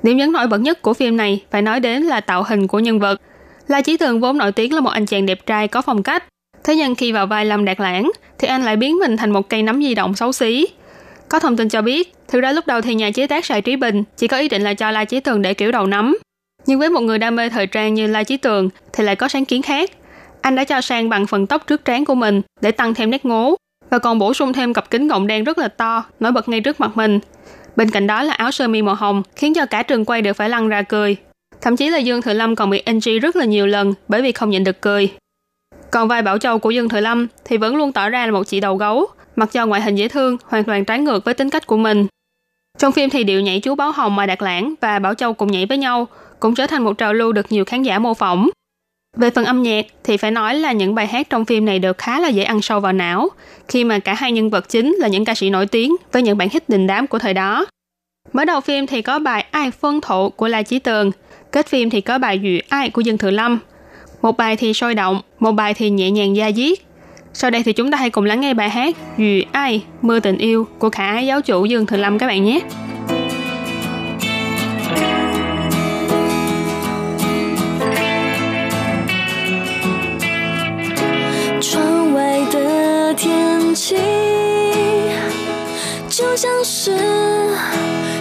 [0.04, 2.80] Điểm nhấn nổi bật nhất của phim này phải nói đến là tạo hình của
[2.80, 3.22] nhân vật.
[3.68, 6.24] La Chí Tường vốn nổi tiếng là một anh chàng đẹp trai có phong cách.
[6.64, 9.50] Thế nhưng khi vào vai Lâm Đạt Lãng, thì anh lại biến mình thành một
[9.50, 10.68] cây nấm di động xấu xí.
[11.30, 13.76] Có thông tin cho biết, thực ra lúc đầu thì nhà chế tác Sài Trí
[13.76, 16.18] Bình chỉ có ý định là cho La Chí Tường để kiểu đầu nấm.
[16.66, 19.28] Nhưng với một người đam mê thời trang như La Chí Tường thì lại có
[19.28, 19.92] sáng kiến khác.
[20.42, 23.26] Anh đã cho sang bằng phần tóc trước trán của mình để tăng thêm nét
[23.26, 23.56] ngố
[23.90, 26.62] và còn bổ sung thêm cặp kính gọng đen rất là to nổi bật ngay
[26.62, 27.20] trước mặt mình.
[27.76, 30.34] Bên cạnh đó là áo sơ mi màu hồng khiến cho cả trường quay đều
[30.34, 31.16] phải lăn ra cười.
[31.62, 34.32] Thậm chí là Dương Thừa Lâm còn bị NG rất là nhiều lần bởi vì
[34.32, 35.10] không nhịn được cười.
[35.92, 38.44] Còn vai Bảo Châu của Dương Thừa Lâm thì vẫn luôn tỏ ra là một
[38.44, 41.50] chị đầu gấu, mặc cho ngoại hình dễ thương, hoàn toàn trái ngược với tính
[41.50, 42.08] cách của mình.
[42.78, 45.52] Trong phim thì điệu nhảy chú Báo Hồng mà Đạt Lãng và Bảo Châu cùng
[45.52, 46.08] nhảy với nhau
[46.40, 48.50] cũng trở thành một trào lưu được nhiều khán giả mô phỏng.
[49.20, 51.94] Về phần âm nhạc thì phải nói là những bài hát trong phim này đều
[51.98, 53.30] khá là dễ ăn sâu vào não,
[53.68, 56.38] khi mà cả hai nhân vật chính là những ca sĩ nổi tiếng với những
[56.38, 57.66] bản hit đình đám của thời đó.
[58.34, 61.12] Mở đầu phim thì có bài Ai Phân Thụ của La Chí Tường,
[61.52, 63.60] kết phim thì có bài Dụ Ai của Dương Thừa Lâm.
[64.22, 66.80] Một bài thì sôi động, một bài thì nhẹ nhàng da diết.
[67.34, 70.38] Sau đây thì chúng ta hãy cùng lắng nghe bài hát Dụ Ai, Mưa Tình
[70.38, 72.60] Yêu của khả ái giáo chủ Dương Thừa Lâm các bạn nhé.
[83.70, 83.96] 天气，
[86.10, 86.92] 就像是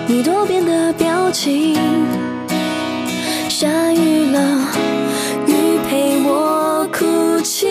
[0.07, 1.75] 你多变的表情。
[3.49, 4.41] 下雨了，
[5.47, 7.67] 雨陪我哭泣，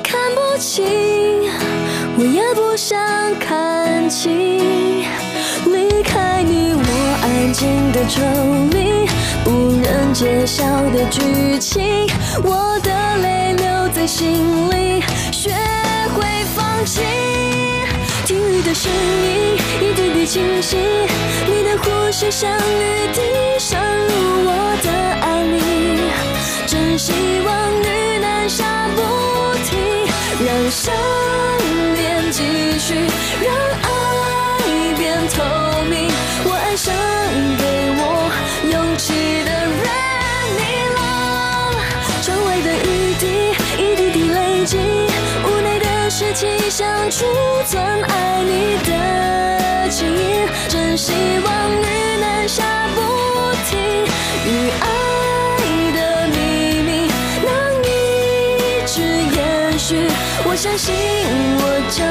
[0.00, 0.84] 看不清，
[2.18, 2.96] 我也不想
[3.40, 4.60] 看清。
[5.66, 8.22] 离开你，我安静的抽
[8.70, 9.08] 离，
[9.42, 9.50] 不
[9.82, 12.06] 能揭晓的剧情，
[12.44, 15.02] 我的泪留在心里，
[15.38, 15.50] 学
[16.16, 16.26] 会
[16.56, 17.00] 放弃。
[18.26, 20.76] 听雨的声音，一滴滴清晰，
[21.46, 23.20] 你的呼吸像雨滴
[23.56, 24.12] 渗入
[24.48, 24.50] 我
[24.82, 25.56] 的爱里，
[26.66, 27.12] 真希
[27.46, 29.00] 望雨能下不
[29.62, 29.78] 停，
[30.44, 30.92] 让想
[31.94, 32.42] 念继
[32.80, 32.94] 续，
[33.40, 33.88] 让爱
[34.98, 35.36] 变透
[35.88, 36.10] 明。
[36.46, 36.92] 我爱上
[37.56, 37.62] 给
[37.94, 38.02] 我
[38.72, 39.14] 勇气
[39.44, 39.86] 的人，
[40.58, 40.60] 你
[40.96, 40.98] 了。
[42.24, 43.24] 窗外的雨滴
[43.80, 44.76] 一滴滴累积，
[46.78, 47.26] 想储
[47.66, 51.82] 存爱你的记忆，真希望雨
[52.20, 52.62] 能下
[52.94, 53.00] 不
[53.68, 54.04] 停，
[54.46, 54.86] 与爱
[55.92, 57.10] 的秘密
[57.42, 57.50] 能
[57.82, 60.06] 一直延续。
[60.44, 60.94] 我相信
[61.58, 62.06] 我将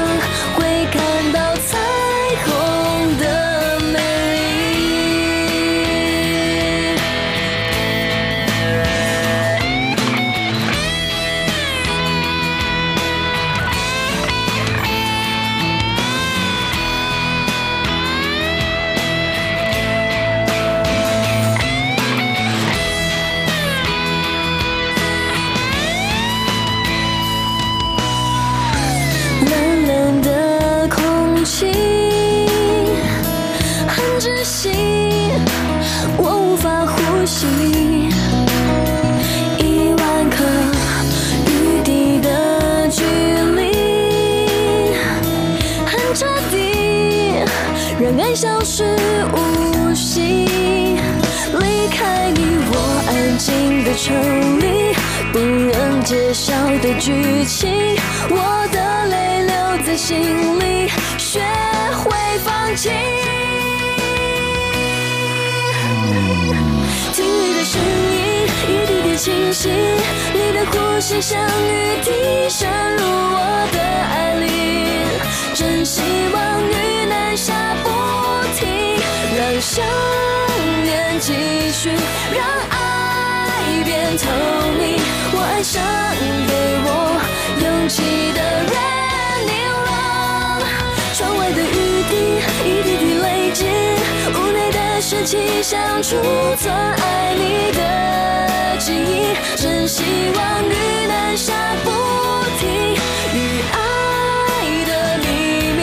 [54.08, 54.16] 城
[54.62, 54.96] 里，
[55.34, 57.70] 不能揭晓的剧情，
[58.30, 59.54] 我的泪留
[59.86, 60.88] 在心里，
[61.18, 61.42] 学
[61.94, 62.10] 会
[62.46, 62.90] 放弃。
[67.12, 69.68] 听雨的声音，一滴滴清晰，
[70.34, 74.46] 你的呼吸像雨滴渗入我的爱里，
[75.54, 76.02] 真希
[76.34, 77.90] 望雨能下不
[78.56, 78.70] 停，
[79.36, 79.86] 让想
[80.86, 81.34] 念继
[81.74, 81.90] 续，
[82.34, 82.48] 让
[83.98, 84.30] 变透
[84.78, 84.96] 明。
[85.34, 85.82] 我爱上
[86.48, 86.54] 给
[86.86, 86.88] 我
[87.64, 87.98] 勇气
[88.32, 88.40] 的
[88.70, 88.76] 人，
[89.50, 89.52] 你
[89.88, 89.90] 了。
[91.16, 91.66] 窗外的雨
[92.08, 92.14] 滴
[92.64, 93.66] 一滴滴累积，
[94.36, 96.16] 屋内的湿气想储
[96.60, 100.04] 存爱你的记忆，真希
[100.36, 100.40] 望
[100.70, 100.76] 雨
[101.08, 101.90] 能下不
[102.60, 102.70] 停，
[103.34, 103.36] 雨
[103.74, 103.76] 爱
[104.86, 104.92] 的
[105.24, 105.28] 秘
[105.74, 105.82] 密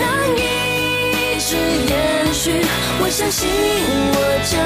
[0.00, 0.02] 能
[0.36, 1.54] 一直
[1.88, 1.92] 延
[2.34, 2.60] 续。
[3.00, 3.48] 我相信
[4.14, 4.18] 我
[4.50, 4.58] 将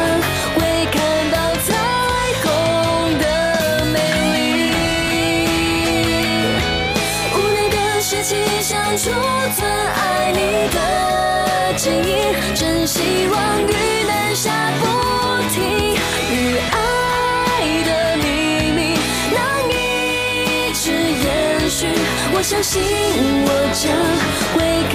[12.87, 13.73] 希望雨
[14.07, 14.87] 能下不
[15.53, 15.61] 停，
[16.31, 18.25] 与爱的秘
[18.71, 18.79] 密
[19.35, 21.89] 能一直延续。
[22.33, 22.81] 我相信
[23.45, 23.85] 我将
[24.55, 24.57] 会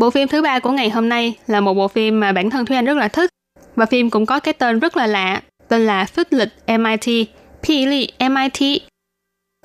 [0.00, 2.66] Bộ phim thứ ba của ngày hôm nay là một bộ phim mà bản thân
[2.66, 3.30] Thúy Anh rất là thích.
[3.76, 7.28] Và phim cũng có cái tên rất là lạ, tên là Phích lịch MIT,
[7.62, 8.82] Pili MIT.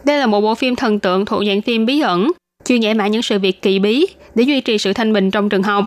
[0.03, 2.31] Đây là một bộ phim thần tượng thuộc dạng phim bí ẩn,
[2.65, 5.49] chuyên giải mã những sự việc kỳ bí để duy trì sự thanh bình trong
[5.49, 5.85] trường học.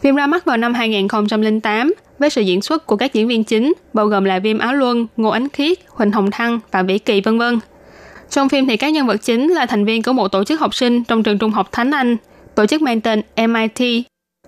[0.00, 3.72] Phim ra mắt vào năm 2008 với sự diễn xuất của các diễn viên chính
[3.92, 7.20] bao gồm là Viêm Áo Luân, Ngô Ánh Khiết, Huỳnh Hồng Thăng, Phạm Vĩ Kỳ
[7.20, 7.58] vân vân.
[8.30, 10.74] Trong phim thì các nhân vật chính là thành viên của một tổ chức học
[10.74, 12.16] sinh trong trường trung học Thánh Anh.
[12.54, 14.04] Tổ chức mang tên MIT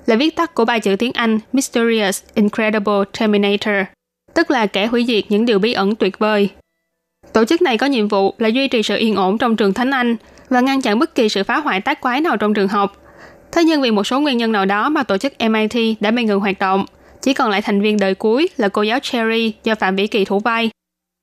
[0.06, 3.74] là viết tắt của ba chữ tiếng Anh Mysterious Incredible Terminator,
[4.34, 6.48] tức là kẻ hủy diệt những điều bí ẩn tuyệt vời.
[7.32, 9.90] Tổ chức này có nhiệm vụ là duy trì sự yên ổn trong trường Thánh
[9.90, 10.16] Anh
[10.48, 12.96] và ngăn chặn bất kỳ sự phá hoại tác quái nào trong trường học.
[13.52, 16.24] Thế nhưng vì một số nguyên nhân nào đó mà tổ chức MIT đã bị
[16.24, 16.84] ngừng hoạt động,
[17.22, 20.24] chỉ còn lại thành viên đời cuối là cô giáo Cherry do Phạm Vĩ Kỳ
[20.24, 20.70] thủ vai.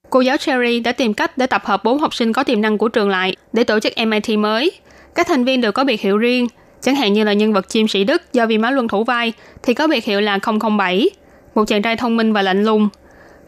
[0.09, 2.77] Cô giáo Cherry đã tìm cách để tập hợp bốn học sinh có tiềm năng
[2.77, 4.71] của trường lại để tổ chức MIT mới.
[5.15, 6.47] Các thành viên đều có biệt hiệu riêng,
[6.83, 9.33] chẳng hạn như là nhân vật chim sĩ Đức do Vi Má Luân thủ vai
[9.63, 10.39] thì có biệt hiệu là
[10.77, 11.09] 007,
[11.55, 12.89] một chàng trai thông minh và lạnh lùng.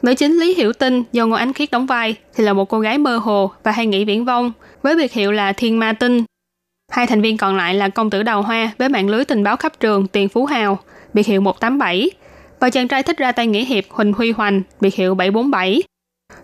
[0.02, 2.80] Nữ chính Lý Hiểu Tinh do Ngô Ánh Khiết đóng vai thì là một cô
[2.80, 6.24] gái mơ hồ và hay nghĩ viễn vông với biệt hiệu là Thiên Ma Tinh.
[6.92, 9.58] Hai thành viên còn lại là công tử Đào Hoa với mạng lưới tình báo
[9.58, 10.80] khắp trường Tiền Phú Hào,
[11.14, 12.12] biệt hiệu 187,
[12.60, 15.84] và chàng trai thích ra tay nghĩa hiệp Huỳnh Huy Hoành, biệt hiệu 747.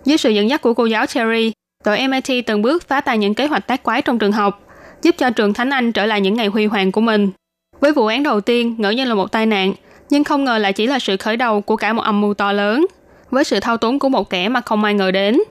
[0.06, 1.52] Dưới sự dẫn dắt của cô giáo Cherry,
[1.86, 4.62] đội MIT từng bước phá tan những kế hoạch tác quái trong trường học,
[5.02, 7.32] giúp cho trường Thánh Anh trở lại những ngày huy hoàng của mình.
[7.80, 9.74] Với vụ án đầu tiên ngỡ như là một tai nạn,
[10.10, 12.52] nhưng không ngờ lại chỉ là sự khởi đầu của cả một âm mưu to
[12.52, 12.86] lớn,
[13.30, 15.42] với sự thao túng của một kẻ mà không ai ngờ đến.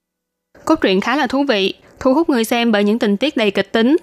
[0.65, 3.51] Cốt truyện khá là thú vị, thu hút người xem bởi những tình tiết đầy
[3.51, 3.97] kịch tính.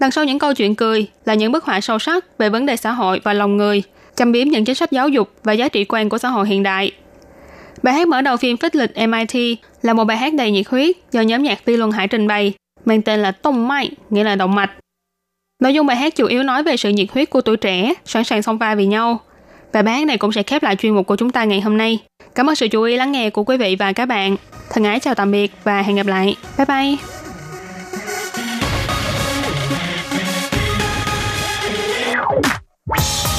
[0.00, 2.76] Đằng sau những câu chuyện cười là những bức họa sâu sắc về vấn đề
[2.76, 3.82] xã hội và lòng người,
[4.16, 6.62] châm biếm những chính sách giáo dục và giá trị quan của xã hội hiện
[6.62, 6.92] đại.
[7.82, 10.96] Bài hát mở đầu phim Phích lịch MIT là một bài hát đầy nhiệt huyết
[11.12, 12.52] do nhóm nhạc phi Luân Hải trình bày,
[12.84, 14.70] mang tên là Tông Mai, nghĩa là động mạch.
[15.60, 18.24] Nội dung bài hát chủ yếu nói về sự nhiệt huyết của tuổi trẻ, sẵn
[18.24, 19.20] sàng song vai vì nhau.
[19.72, 21.76] Và bài hát này cũng sẽ khép lại chuyên mục của chúng ta ngày hôm
[21.76, 21.98] nay.
[22.34, 24.36] Cảm ơn sự chú ý lắng nghe của quý vị và các bạn.
[24.70, 26.36] Thân ái chào tạm biệt và hẹn gặp lại.
[26.58, 26.96] Bye bye!
[32.86, 33.33] you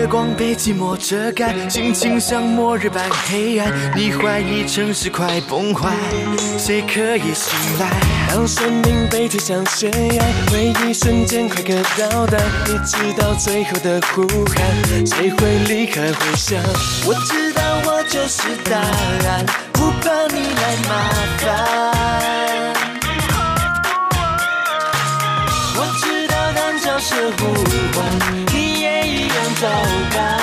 [0.00, 5.90] 月光被寂寞遮盖，心情像末日般黑暗，你怀疑城市快崩坏，
[6.56, 7.90] 谁可以醒来？
[8.30, 16.58] 当生命被推向悬崖，回忆瞬间快个倒带，你知道最后的呼喊，谁会立刻回响？
[17.04, 19.44] 我知道我就是答案，
[19.74, 21.44] 不怕你来麻烦。
[25.76, 27.52] 我知道当教室呼
[27.92, 28.00] 唤，
[29.62, 30.39] 一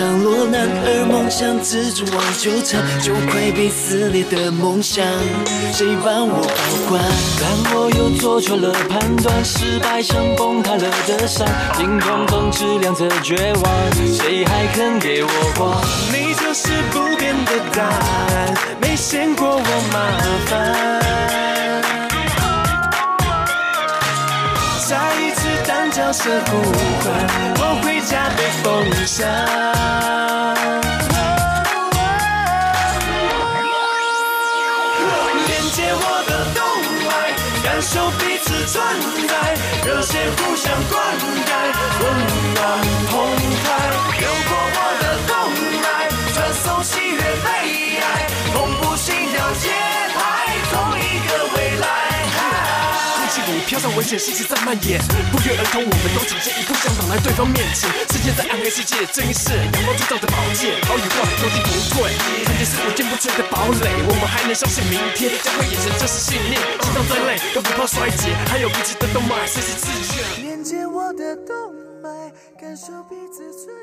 [0.00, 5.04] 上落难，而梦想只准往纠缠，就快被撕裂的梦想，
[5.74, 7.04] 谁帮我保管？
[7.38, 11.46] 当我又做错了判断，失败像崩塌了的山，
[11.76, 13.62] 天空中质量着绝望，
[14.10, 15.78] 谁还肯给我光？
[16.10, 19.60] 你就是不变的答案，没嫌过我
[19.92, 20.00] 麻
[20.46, 21.00] 烦。
[24.88, 24.96] 在
[25.90, 26.62] 角色互
[27.02, 27.08] 换，
[27.58, 28.64] 我会加倍奉
[29.06, 29.26] 上。
[35.48, 36.58] 连接我的动
[37.08, 37.10] 脉，
[37.64, 38.84] 感感受彼此存
[39.26, 41.50] 在，热血互相灌溉，
[42.02, 42.04] 温
[42.52, 42.60] 暖
[43.08, 43.24] 澎
[43.64, 43.66] 湃。
[44.20, 44.78] 流过我
[53.66, 57.90] 飘上危险信息在蔓延，不约而同，我们都呈现一步向挡来对方面前。
[58.12, 62.14] 世界在暗黑世界，正是阳光铸造的宝剑，好与坏落地不退。
[62.44, 69.86] 曾经是我坚不摧的堡垒，我们还能相信明天，将会眼神这是信念，心脏再累都不怕衰竭，还有彼此的动脉，谁是自
[70.16, 70.46] 愿？
[70.46, 71.54] 连接我的动
[72.02, 72.08] 脉，
[72.60, 73.74] 感受彼此存